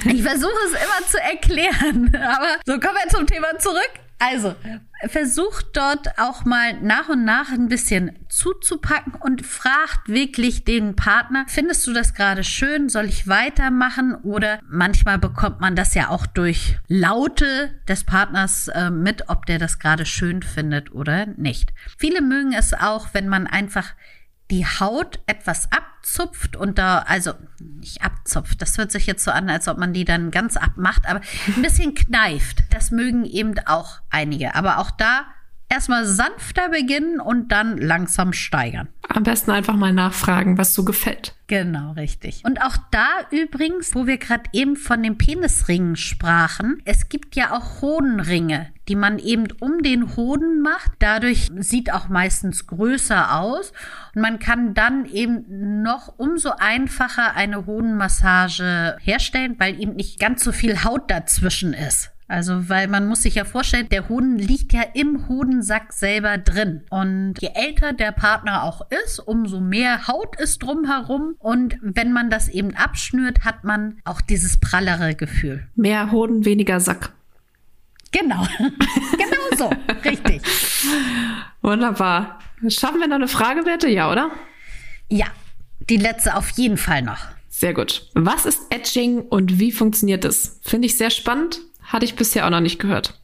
Ich 0.06 0.22
versuche 0.22 0.52
es 0.66 0.72
immer 0.72 1.08
zu 1.08 1.18
erklären, 1.22 2.14
aber 2.16 2.58
so 2.66 2.74
kommen 2.74 2.98
wir 3.02 3.08
zum 3.10 3.26
Thema 3.26 3.58
zurück. 3.58 3.92
Also, 4.20 4.56
versucht 5.10 5.68
dort 5.74 6.18
auch 6.18 6.44
mal 6.44 6.82
nach 6.82 7.08
und 7.08 7.24
nach 7.24 7.52
ein 7.52 7.68
bisschen 7.68 8.18
zuzupacken 8.30 9.14
und 9.14 9.46
fragt 9.46 10.08
wirklich 10.08 10.66
den 10.66 10.96
Partner, 10.96 11.46
findest 11.48 11.86
du 11.86 11.94
das 11.94 12.16
gerade 12.16 12.44
schön? 12.44 12.90
Soll 12.90 13.06
ich 13.06 13.28
weitermachen? 13.28 14.16
Oder 14.16 14.60
manchmal 14.68 15.20
bekommt 15.20 15.60
man 15.62 15.76
das 15.76 15.94
ja 15.94 16.10
auch 16.10 16.26
durch 16.26 16.78
Laute 16.88 17.80
des 17.88 18.06
Partners 18.06 18.70
äh, 18.70 18.90
mit, 18.90 19.30
ob 19.30 19.46
der 19.46 19.60
das 19.60 19.78
gerade 19.78 20.06
schön 20.08 20.42
findet 20.42 20.92
oder 20.92 21.28
nicht. 21.38 21.72
Viele 21.98 22.22
mögen 22.22 22.54
es 22.54 22.74
auch, 22.74 23.10
wenn 23.14 23.28
man 23.28 23.46
einfach 23.46 23.94
die 24.50 24.66
Haut 24.66 25.20
etwas 25.28 25.70
abzupft 25.72 26.56
und 26.56 26.78
da, 26.78 27.00
also 27.00 27.34
nicht 27.60 28.02
abzupft, 28.02 28.62
das 28.62 28.78
hört 28.78 28.92
sich 28.92 29.06
jetzt 29.06 29.24
so 29.24 29.32
an, 29.32 29.50
als 29.50 29.68
ob 29.68 29.78
man 29.78 29.94
die 29.94 30.06
dann 30.06 30.32
ganz 30.32 30.56
abmacht, 30.56 31.08
aber 31.08 31.22
ein 31.56 31.62
bisschen 31.62 31.94
kneift. 31.96 32.64
Das 32.70 32.92
mögen 32.92 33.26
eben 33.26 33.56
auch 33.66 34.00
einige. 34.10 34.56
Aber 34.56 34.80
auch 34.80 34.92
da 34.92 35.26
erstmal 35.70 36.06
sanfter 36.06 36.70
beginnen 36.70 37.20
und 37.20 37.52
dann 37.52 37.78
langsam 37.78 38.34
steigern. 38.34 38.88
Am 39.10 39.24
besten 39.24 39.52
einfach 39.52 39.76
mal 39.76 39.94
nachfragen, 39.94 40.58
was 40.58 40.74
so 40.74 40.84
gefällt. 40.84 41.34
Genau, 41.48 41.94
richtig. 41.94 42.44
Und 42.44 42.62
auch 42.62 42.76
da 42.92 43.08
übrigens, 43.32 43.96
wo 43.96 44.06
wir 44.06 44.18
gerade 44.18 44.44
eben 44.52 44.76
von 44.76 45.02
den 45.02 45.18
Penisringen 45.18 45.96
sprachen, 45.96 46.82
es 46.84 47.08
gibt 47.08 47.38
ja 47.38 47.56
auch 47.56 47.82
Hodenringe, 47.82 48.68
die 48.90 48.96
man 48.96 49.18
eben 49.18 49.48
um 49.62 49.82
den 49.82 50.18
Hoden 50.18 50.62
macht. 50.62 50.92
Dadurch 51.00 51.50
sieht 51.58 51.94
auch 51.94 52.10
meistens 52.10 52.68
größer 52.68 53.40
aus. 53.40 53.72
Und 54.14 54.22
man 54.22 54.40
kann 54.40 54.74
dann 54.74 55.06
eben 55.06 55.82
noch 55.84 56.14
umso 56.18 56.52
einfacher 56.58 57.36
eine 57.36 57.66
Hodenmassage 57.66 58.98
herstellen, 59.00 59.56
weil 59.58 59.80
eben 59.80 59.96
nicht 59.96 60.20
ganz 60.20 60.44
so 60.44 60.52
viel 60.52 60.84
Haut 60.84 61.10
dazwischen 61.10 61.74
ist. 61.74 62.12
Also, 62.30 62.68
weil 62.68 62.90
man 62.90 63.08
muss 63.08 63.24
sich 63.24 63.36
ja 63.36 63.46
vorstellen, 63.46 63.88
der 63.90 64.10
Hoden 64.10 64.38
liegt 64.38 64.74
ja 64.74 64.82
im 64.94 65.30
Hodensack 65.30 65.94
selber 65.94 66.38
drin. 66.38 66.84
Und 66.90 67.36
je 67.40 67.52
älter 67.54 67.94
der 67.94 68.12
Partner 68.12 68.64
auch 68.64 68.82
ist, 69.06 69.20
umso 69.20 69.62
mehr 69.62 70.08
Haut 70.08 70.38
ist 70.38 70.62
drumherum. 70.62 71.36
Und 71.40 71.78
wenn 71.82 72.12
man 72.12 72.30
das 72.30 72.50
eben 72.50 72.76
abschnürt, 72.76 73.46
hat 73.46 73.64
man 73.64 74.00
auch 74.04 74.20
dieses 74.20 74.58
prallere 74.58 75.16
Gefühl. 75.16 75.68
Mehr 75.76 76.12
Hoden, 76.12 76.44
weniger 76.44 76.82
Sack. 76.82 77.14
Genau. 78.12 78.46
genau 78.58 79.58
so. 79.58 79.72
Richtig. 80.04 80.42
Wunderbar. 81.62 82.40
Schaffen 82.68 83.00
wir 83.00 83.08
noch 83.08 83.16
eine 83.16 83.28
Frage, 83.28 83.66
Werte? 83.66 83.88
Ja, 83.88 84.12
oder? 84.12 84.32
Ja. 85.10 85.28
Die 85.90 85.98
letzte 85.98 86.36
auf 86.36 86.50
jeden 86.52 86.78
Fall 86.78 87.02
noch. 87.02 87.20
Sehr 87.48 87.74
gut. 87.74 88.10
Was 88.14 88.46
ist 88.46 88.62
Etching 88.70 89.22
und 89.22 89.60
wie 89.60 89.72
funktioniert 89.72 90.26
es? 90.26 90.60
Finde 90.64 90.88
ich 90.88 90.98
sehr 90.98 91.10
spannend. 91.10 91.62
Hatte 91.88 92.06
ich 92.06 92.16
bisher 92.16 92.46
auch 92.46 92.52
noch 92.52 92.62
nicht 92.62 92.80
gehört. 92.80 93.20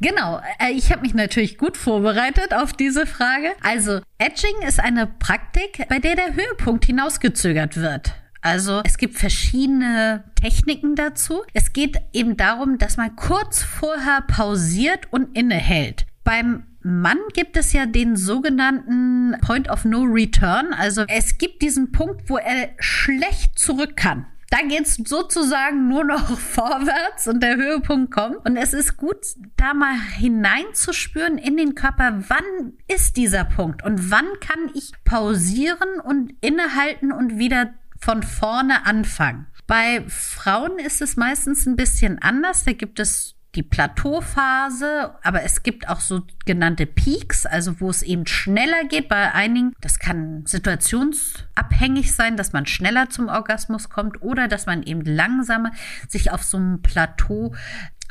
Genau, 0.00 0.40
äh, 0.58 0.72
ich 0.72 0.90
habe 0.90 1.02
mich 1.02 1.14
natürlich 1.14 1.58
gut 1.58 1.76
vorbereitet 1.76 2.54
auf 2.54 2.72
diese 2.72 3.06
Frage. 3.06 3.52
Also, 3.62 4.00
Etching 4.18 4.66
ist 4.66 4.80
eine 4.80 5.06
Praktik, 5.06 5.86
bei 5.88 5.98
der 5.98 6.16
der 6.16 6.34
Höhepunkt 6.34 6.86
hinausgezögert 6.86 7.76
wird. 7.76 8.14
Also 8.42 8.80
es 8.84 8.96
gibt 8.96 9.18
verschiedene 9.18 10.24
Techniken 10.40 10.96
dazu. 10.96 11.42
Es 11.52 11.72
geht 11.72 12.00
eben 12.12 12.36
darum, 12.36 12.78
dass 12.78 12.96
man 12.96 13.14
kurz 13.16 13.62
vorher 13.62 14.22
pausiert 14.22 15.08
und 15.10 15.36
innehält. 15.36 16.06
Beim 16.24 16.64
Mann 16.82 17.18
gibt 17.34 17.58
es 17.58 17.74
ja 17.74 17.84
den 17.84 18.16
sogenannten 18.16 19.36
Point 19.42 19.68
of 19.68 19.84
No 19.84 20.02
Return. 20.04 20.72
Also 20.72 21.04
es 21.08 21.36
gibt 21.36 21.60
diesen 21.60 21.92
Punkt, 21.92 22.30
wo 22.30 22.38
er 22.38 22.70
schlecht 22.78 23.58
zurück 23.58 23.96
kann. 23.96 24.26
Da 24.50 24.58
geht's 24.66 24.96
sozusagen 25.04 25.88
nur 25.88 26.04
noch 26.04 26.38
vorwärts 26.38 27.28
und 27.28 27.40
der 27.42 27.56
Höhepunkt 27.56 28.12
kommt. 28.12 28.44
Und 28.44 28.56
es 28.56 28.72
ist 28.72 28.96
gut, 28.96 29.18
da 29.56 29.74
mal 29.74 29.94
hineinzuspüren 30.18 31.38
in 31.38 31.56
den 31.56 31.74
Körper, 31.76 32.24
wann 32.28 32.72
ist 32.88 33.16
dieser 33.16 33.44
Punkt 33.44 33.84
und 33.84 34.10
wann 34.10 34.26
kann 34.40 34.70
ich 34.74 34.92
pausieren 35.04 36.00
und 36.02 36.34
innehalten 36.40 37.12
und 37.12 37.38
wieder 37.38 37.74
von 38.00 38.22
vorne 38.22 38.86
anfangen. 38.86 39.46
Bei 39.66 40.02
Frauen 40.08 40.80
ist 40.80 41.00
es 41.00 41.16
meistens 41.16 41.64
ein 41.66 41.76
bisschen 41.76 42.20
anders. 42.20 42.64
Da 42.64 42.72
gibt 42.72 42.98
es 42.98 43.36
die 43.56 43.62
Plateauphase, 43.64 45.12
aber 45.22 45.42
es 45.42 45.62
gibt 45.62 45.88
auch 45.88 46.00
so 46.00 46.22
genannte 46.46 46.86
Peaks, 46.86 47.46
also 47.46 47.80
wo 47.80 47.90
es 47.90 48.02
eben 48.02 48.26
schneller 48.26 48.84
geht. 48.84 49.08
Bei 49.08 49.32
einigen, 49.32 49.74
das 49.80 49.98
kann 49.98 50.44
situationsabhängig 50.46 52.14
sein, 52.14 52.36
dass 52.36 52.52
man 52.52 52.66
schneller 52.66 53.10
zum 53.10 53.28
Orgasmus 53.28 53.88
kommt 53.88 54.22
oder 54.22 54.46
dass 54.46 54.66
man 54.66 54.84
eben 54.84 55.02
langsamer 55.02 55.72
sich 56.08 56.30
auf 56.30 56.44
so 56.44 56.58
einem 56.58 56.82
Plateau 56.82 57.54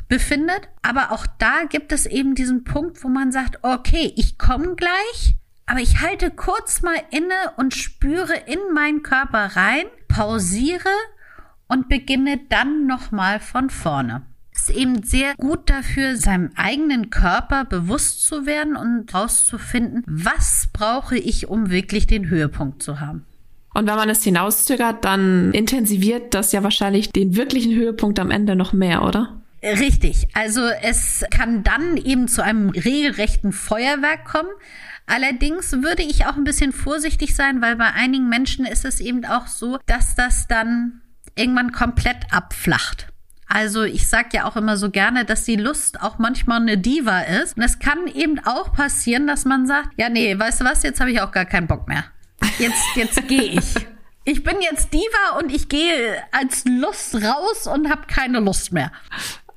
befindet. 0.08 0.68
Aber 0.82 1.10
auch 1.10 1.26
da 1.38 1.64
gibt 1.68 1.92
es 1.92 2.04
eben 2.04 2.34
diesen 2.34 2.64
Punkt, 2.64 3.02
wo 3.02 3.08
man 3.08 3.32
sagt, 3.32 3.60
okay, 3.62 4.12
ich 4.16 4.36
komme 4.36 4.74
gleich, 4.74 5.36
aber 5.64 5.80
ich 5.80 6.02
halte 6.02 6.30
kurz 6.30 6.82
mal 6.82 7.00
inne 7.10 7.52
und 7.56 7.74
spüre 7.74 8.34
in 8.34 8.58
meinen 8.74 9.02
Körper 9.02 9.56
rein, 9.56 9.84
pausiere 10.08 10.90
und 11.66 11.88
beginne 11.88 12.40
dann 12.50 12.86
nochmal 12.86 13.40
von 13.40 13.70
vorne 13.70 14.26
ist 14.60 14.76
eben 14.76 15.02
sehr 15.02 15.34
gut 15.36 15.70
dafür, 15.70 16.16
seinem 16.16 16.50
eigenen 16.54 17.10
Körper 17.10 17.64
bewusst 17.64 18.24
zu 18.26 18.46
werden 18.46 18.76
und 18.76 19.12
herauszufinden, 19.12 20.04
was 20.06 20.68
brauche 20.72 21.16
ich, 21.16 21.48
um 21.48 21.70
wirklich 21.70 22.06
den 22.06 22.28
Höhepunkt 22.28 22.82
zu 22.82 23.00
haben. 23.00 23.24
Und 23.72 23.86
wenn 23.86 23.94
man 23.96 24.10
es 24.10 24.24
hinauszögert, 24.24 25.04
dann 25.04 25.52
intensiviert 25.52 26.34
das 26.34 26.52
ja 26.52 26.62
wahrscheinlich 26.62 27.10
den 27.10 27.36
wirklichen 27.36 27.74
Höhepunkt 27.74 28.18
am 28.18 28.30
Ende 28.30 28.56
noch 28.56 28.72
mehr, 28.72 29.02
oder? 29.04 29.40
Richtig. 29.62 30.26
Also 30.34 30.62
es 30.82 31.24
kann 31.30 31.62
dann 31.62 31.96
eben 31.96 32.26
zu 32.26 32.42
einem 32.42 32.70
regelrechten 32.70 33.52
Feuerwerk 33.52 34.24
kommen. 34.24 34.48
Allerdings 35.06 35.72
würde 35.82 36.02
ich 36.02 36.26
auch 36.26 36.36
ein 36.36 36.44
bisschen 36.44 36.72
vorsichtig 36.72 37.34
sein, 37.34 37.60
weil 37.60 37.76
bei 37.76 37.92
einigen 37.92 38.28
Menschen 38.28 38.64
ist 38.64 38.84
es 38.84 39.00
eben 39.00 39.24
auch 39.24 39.46
so, 39.46 39.78
dass 39.86 40.14
das 40.14 40.48
dann 40.48 41.02
irgendwann 41.36 41.72
komplett 41.72 42.32
abflacht. 42.32 43.06
Also 43.52 43.82
ich 43.82 44.08
sag 44.08 44.32
ja 44.32 44.44
auch 44.44 44.54
immer 44.54 44.76
so 44.76 44.90
gerne, 44.90 45.24
dass 45.24 45.42
die 45.42 45.56
Lust 45.56 46.00
auch 46.00 46.18
manchmal 46.18 46.60
eine 46.60 46.78
Diva 46.78 47.22
ist. 47.22 47.56
Und 47.56 47.64
es 47.64 47.80
kann 47.80 48.06
eben 48.06 48.38
auch 48.46 48.72
passieren, 48.72 49.26
dass 49.26 49.44
man 49.44 49.66
sagt, 49.66 49.90
ja 49.96 50.08
nee, 50.08 50.38
weißt 50.38 50.60
du 50.60 50.64
was, 50.64 50.84
jetzt 50.84 51.00
habe 51.00 51.10
ich 51.10 51.20
auch 51.20 51.32
gar 51.32 51.46
keinen 51.46 51.66
Bock 51.66 51.88
mehr. 51.88 52.04
Jetzt, 52.58 52.82
jetzt 52.94 53.26
gehe 53.28 53.42
ich. 53.42 53.74
Ich 54.24 54.44
bin 54.44 54.60
jetzt 54.60 54.92
Diva 54.92 55.38
und 55.40 55.50
ich 55.50 55.70
gehe 55.70 56.22
als 56.30 56.64
Lust 56.66 57.14
raus 57.16 57.66
und 57.66 57.90
habe 57.90 58.02
keine 58.06 58.38
Lust 58.38 58.70
mehr. 58.70 58.92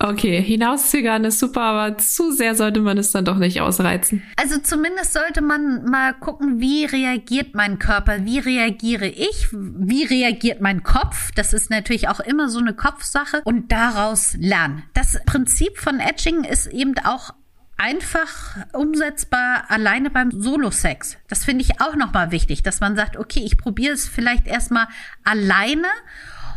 Okay, 0.05 0.43
hinauszögern 0.43 1.23
ist 1.23 1.39
super, 1.39 1.61
aber 1.61 1.97
zu 1.97 2.33
sehr 2.33 2.55
sollte 2.55 2.81
man 2.81 2.97
es 2.97 3.11
dann 3.11 3.23
doch 3.23 3.37
nicht 3.37 3.61
ausreizen. 3.61 4.21
Also 4.35 4.59
zumindest 4.59 5.13
sollte 5.13 5.41
man 5.41 5.85
mal 5.85 6.13
gucken, 6.13 6.59
wie 6.59 6.83
reagiert 6.83 7.55
mein 7.55 7.79
Körper, 7.79 8.25
wie 8.25 8.39
reagiere 8.39 9.07
ich, 9.07 9.47
wie 9.53 10.03
reagiert 10.03 10.59
mein 10.59 10.83
Kopf. 10.83 11.31
Das 11.35 11.53
ist 11.53 11.69
natürlich 11.69 12.09
auch 12.09 12.19
immer 12.19 12.49
so 12.49 12.59
eine 12.59 12.73
Kopfsache 12.73 13.43
und 13.45 13.71
daraus 13.71 14.35
lernen. 14.37 14.83
Das 14.93 15.17
Prinzip 15.25 15.77
von 15.77 16.01
Etching 16.01 16.43
ist 16.43 16.67
eben 16.67 16.95
auch 17.05 17.33
einfach 17.77 18.57
umsetzbar 18.73 19.63
alleine 19.69 20.09
beim 20.09 20.31
Solo-Sex. 20.31 21.15
Das 21.29 21.45
finde 21.45 21.63
ich 21.63 21.79
auch 21.79 21.95
nochmal 21.95 22.31
wichtig, 22.31 22.61
dass 22.61 22.81
man 22.81 22.97
sagt, 22.97 23.15
okay, 23.15 23.41
ich 23.45 23.57
probiere 23.57 23.93
es 23.93 24.09
vielleicht 24.09 24.47
erstmal 24.47 24.87
alleine, 25.23 25.87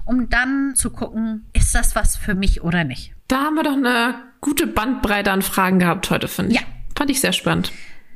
um 0.04 0.28
dann 0.30 0.74
zu 0.74 0.90
gucken, 0.90 1.46
ist 1.52 1.76
das 1.76 1.94
was 1.94 2.16
für 2.16 2.34
mich 2.34 2.62
oder 2.62 2.82
nicht. 2.82 3.15
Da 3.28 3.42
haben 3.42 3.54
wir 3.54 3.64
doch 3.64 3.72
eine 3.72 4.14
gute 4.40 4.66
Bandbreite 4.66 5.32
an 5.32 5.42
Fragen 5.42 5.78
gehabt 5.78 6.10
heute, 6.10 6.28
finde 6.28 6.52
ich. 6.52 6.60
Ja. 6.60 6.66
Fand 6.96 7.10
ich 7.10 7.20
sehr 7.20 7.32
spannend. 7.32 7.72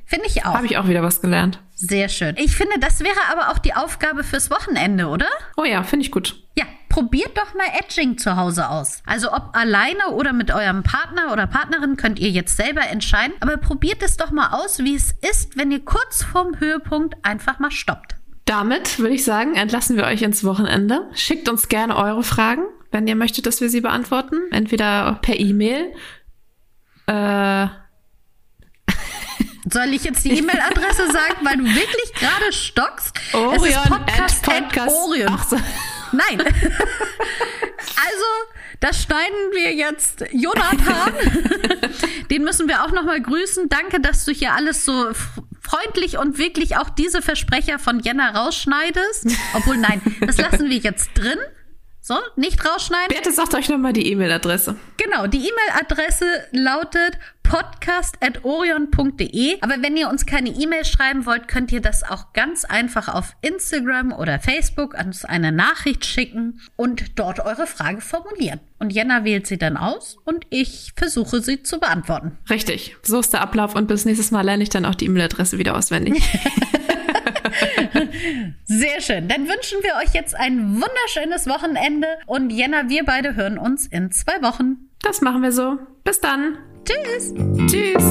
Finde 0.06 0.26
ich 0.26 0.44
auch. 0.44 0.54
Habe 0.54 0.66
ich 0.66 0.76
auch 0.76 0.88
wieder 0.88 1.02
was 1.02 1.20
gelernt. 1.20 1.60
Sehr 1.74 2.08
schön. 2.08 2.34
Ich 2.36 2.56
finde, 2.56 2.78
das 2.80 3.00
wäre 3.00 3.18
aber 3.30 3.50
auch 3.50 3.58
die 3.58 3.74
Aufgabe 3.74 4.24
fürs 4.24 4.50
Wochenende, 4.50 5.06
oder? 5.06 5.26
Oh 5.56 5.64
ja, 5.64 5.82
finde 5.82 6.04
ich 6.04 6.12
gut. 6.12 6.42
Ja, 6.58 6.64
probiert 6.88 7.38
doch 7.38 7.54
mal 7.54 7.66
Edging 7.78 8.18
zu 8.18 8.36
Hause 8.36 8.68
aus. 8.68 9.02
Also 9.06 9.32
ob 9.32 9.56
alleine 9.56 10.08
oder 10.10 10.32
mit 10.32 10.50
eurem 10.50 10.82
Partner 10.82 11.32
oder 11.32 11.46
Partnerin 11.46 11.96
könnt 11.96 12.18
ihr 12.18 12.30
jetzt 12.30 12.56
selber 12.56 12.82
entscheiden. 12.88 13.34
Aber 13.40 13.56
probiert 13.56 14.02
es 14.02 14.16
doch 14.16 14.30
mal 14.30 14.48
aus, 14.50 14.80
wie 14.80 14.94
es 14.94 15.14
ist, 15.30 15.56
wenn 15.56 15.70
ihr 15.70 15.84
kurz 15.84 16.22
vorm 16.24 16.58
Höhepunkt 16.58 17.14
einfach 17.22 17.58
mal 17.58 17.70
stoppt. 17.70 18.16
Damit 18.44 18.98
würde 18.98 19.14
ich 19.14 19.24
sagen, 19.24 19.54
entlassen 19.54 19.96
wir 19.96 20.04
euch 20.04 20.22
ins 20.22 20.44
Wochenende. 20.44 21.08
Schickt 21.14 21.48
uns 21.48 21.68
gerne 21.68 21.96
eure 21.96 22.24
Fragen 22.24 22.62
wenn 22.90 23.06
ihr 23.06 23.16
möchtet, 23.16 23.46
dass 23.46 23.60
wir 23.60 23.68
sie 23.68 23.80
beantworten. 23.80 24.36
Entweder 24.50 25.18
per 25.22 25.38
E-Mail. 25.38 25.92
Äh. 27.06 27.66
Soll 29.70 29.92
ich 29.92 30.04
jetzt 30.04 30.24
die 30.24 30.38
E-Mail-Adresse 30.38 31.12
sagen, 31.12 31.36
weil 31.42 31.58
du 31.58 31.64
wirklich 31.64 32.12
gerade 32.14 32.52
stockst? 32.52 33.14
Orion 33.32 33.64
es 33.64 33.70
ist 33.70 33.82
Podcast, 33.84 34.42
Podcast. 34.42 34.96
Orion. 34.96 35.38
So. 35.48 35.56
Nein. 36.12 36.40
also, 36.40 38.26
das 38.80 39.02
schneiden 39.02 39.52
wir 39.52 39.74
jetzt 39.74 40.24
Jonathan. 40.32 41.12
Den 42.30 42.42
müssen 42.42 42.68
wir 42.68 42.84
auch 42.84 42.92
noch 42.92 43.04
mal 43.04 43.20
grüßen. 43.20 43.68
Danke, 43.68 44.00
dass 44.00 44.24
du 44.24 44.32
hier 44.32 44.54
alles 44.54 44.84
so 44.84 45.10
freundlich 45.60 46.18
und 46.18 46.38
wirklich 46.38 46.76
auch 46.76 46.90
diese 46.90 47.22
Versprecher 47.22 47.78
von 47.78 48.00
Jenna 48.00 48.30
rausschneidest. 48.30 49.26
Obwohl, 49.54 49.76
nein, 49.76 50.00
das 50.20 50.38
lassen 50.38 50.70
wir 50.70 50.78
jetzt 50.78 51.10
drin. 51.14 51.38
So, 52.10 52.18
nicht 52.34 52.66
rausschneiden. 52.66 53.16
Bitte 53.16 53.30
sagt 53.30 53.54
euch 53.54 53.68
nochmal 53.68 53.92
die 53.92 54.10
E-Mail-Adresse. 54.10 54.74
Genau, 54.96 55.28
die 55.28 55.38
E-Mail-Adresse 55.38 56.24
lautet 56.50 57.16
podcast.orion.de. 57.44 59.58
Aber 59.60 59.74
wenn 59.80 59.96
ihr 59.96 60.08
uns 60.08 60.26
keine 60.26 60.50
E-Mail 60.50 60.84
schreiben 60.84 61.24
wollt, 61.24 61.46
könnt 61.46 61.70
ihr 61.70 61.80
das 61.80 62.02
auch 62.02 62.32
ganz 62.32 62.64
einfach 62.64 63.06
auf 63.06 63.36
Instagram 63.42 64.12
oder 64.12 64.40
Facebook 64.40 64.94
uns 64.94 65.24
eine 65.24 65.52
Nachricht 65.52 66.04
schicken 66.04 66.60
und 66.74 67.16
dort 67.16 67.38
eure 67.38 67.68
Frage 67.68 68.00
formulieren. 68.00 68.58
Und 68.80 68.92
Jenna 68.92 69.22
wählt 69.22 69.46
sie 69.46 69.58
dann 69.58 69.76
aus 69.76 70.16
und 70.24 70.46
ich 70.50 70.92
versuche 70.96 71.40
sie 71.40 71.62
zu 71.62 71.78
beantworten. 71.78 72.38
Richtig, 72.50 72.96
so 73.02 73.20
ist 73.20 73.32
der 73.32 73.42
Ablauf 73.42 73.76
und 73.76 73.86
bis 73.86 74.04
nächstes 74.04 74.32
Mal 74.32 74.42
lerne 74.42 74.64
ich 74.64 74.70
dann 74.70 74.84
auch 74.84 74.96
die 74.96 75.04
E-Mail-Adresse 75.04 75.58
wieder 75.58 75.76
auswendig. 75.76 76.20
Sehr 78.64 79.00
schön. 79.00 79.28
Dann 79.28 79.48
wünschen 79.48 79.78
wir 79.82 79.94
euch 80.02 80.14
jetzt 80.14 80.34
ein 80.34 80.74
wunderschönes 80.80 81.46
Wochenende 81.46 82.06
und 82.26 82.50
Jenna, 82.50 82.88
wir 82.88 83.04
beide 83.04 83.34
hören 83.34 83.58
uns 83.58 83.86
in 83.86 84.10
zwei 84.10 84.42
Wochen. 84.42 84.88
Das 85.02 85.20
machen 85.20 85.42
wir 85.42 85.52
so. 85.52 85.78
Bis 86.04 86.20
dann. 86.20 86.58
Tschüss. 86.84 87.34
Tschüss. 87.66 88.04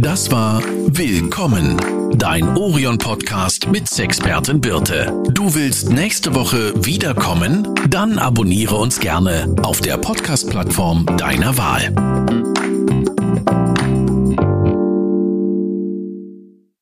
Das 0.00 0.30
war 0.30 0.62
Willkommen, 0.98 1.76
dein 2.16 2.56
Orion-Podcast 2.56 3.68
mit 3.68 3.88
Sexpertin 3.88 4.60
Birte. 4.60 5.12
Du 5.32 5.54
willst 5.54 5.90
nächste 5.90 6.34
Woche 6.34 6.72
wiederkommen? 6.86 7.74
Dann 7.90 8.18
abonniere 8.18 8.76
uns 8.76 9.00
gerne 9.00 9.54
auf 9.62 9.80
der 9.80 9.98
Podcast-Plattform 9.98 11.04
deiner 11.18 11.58
Wahl. 11.58 11.92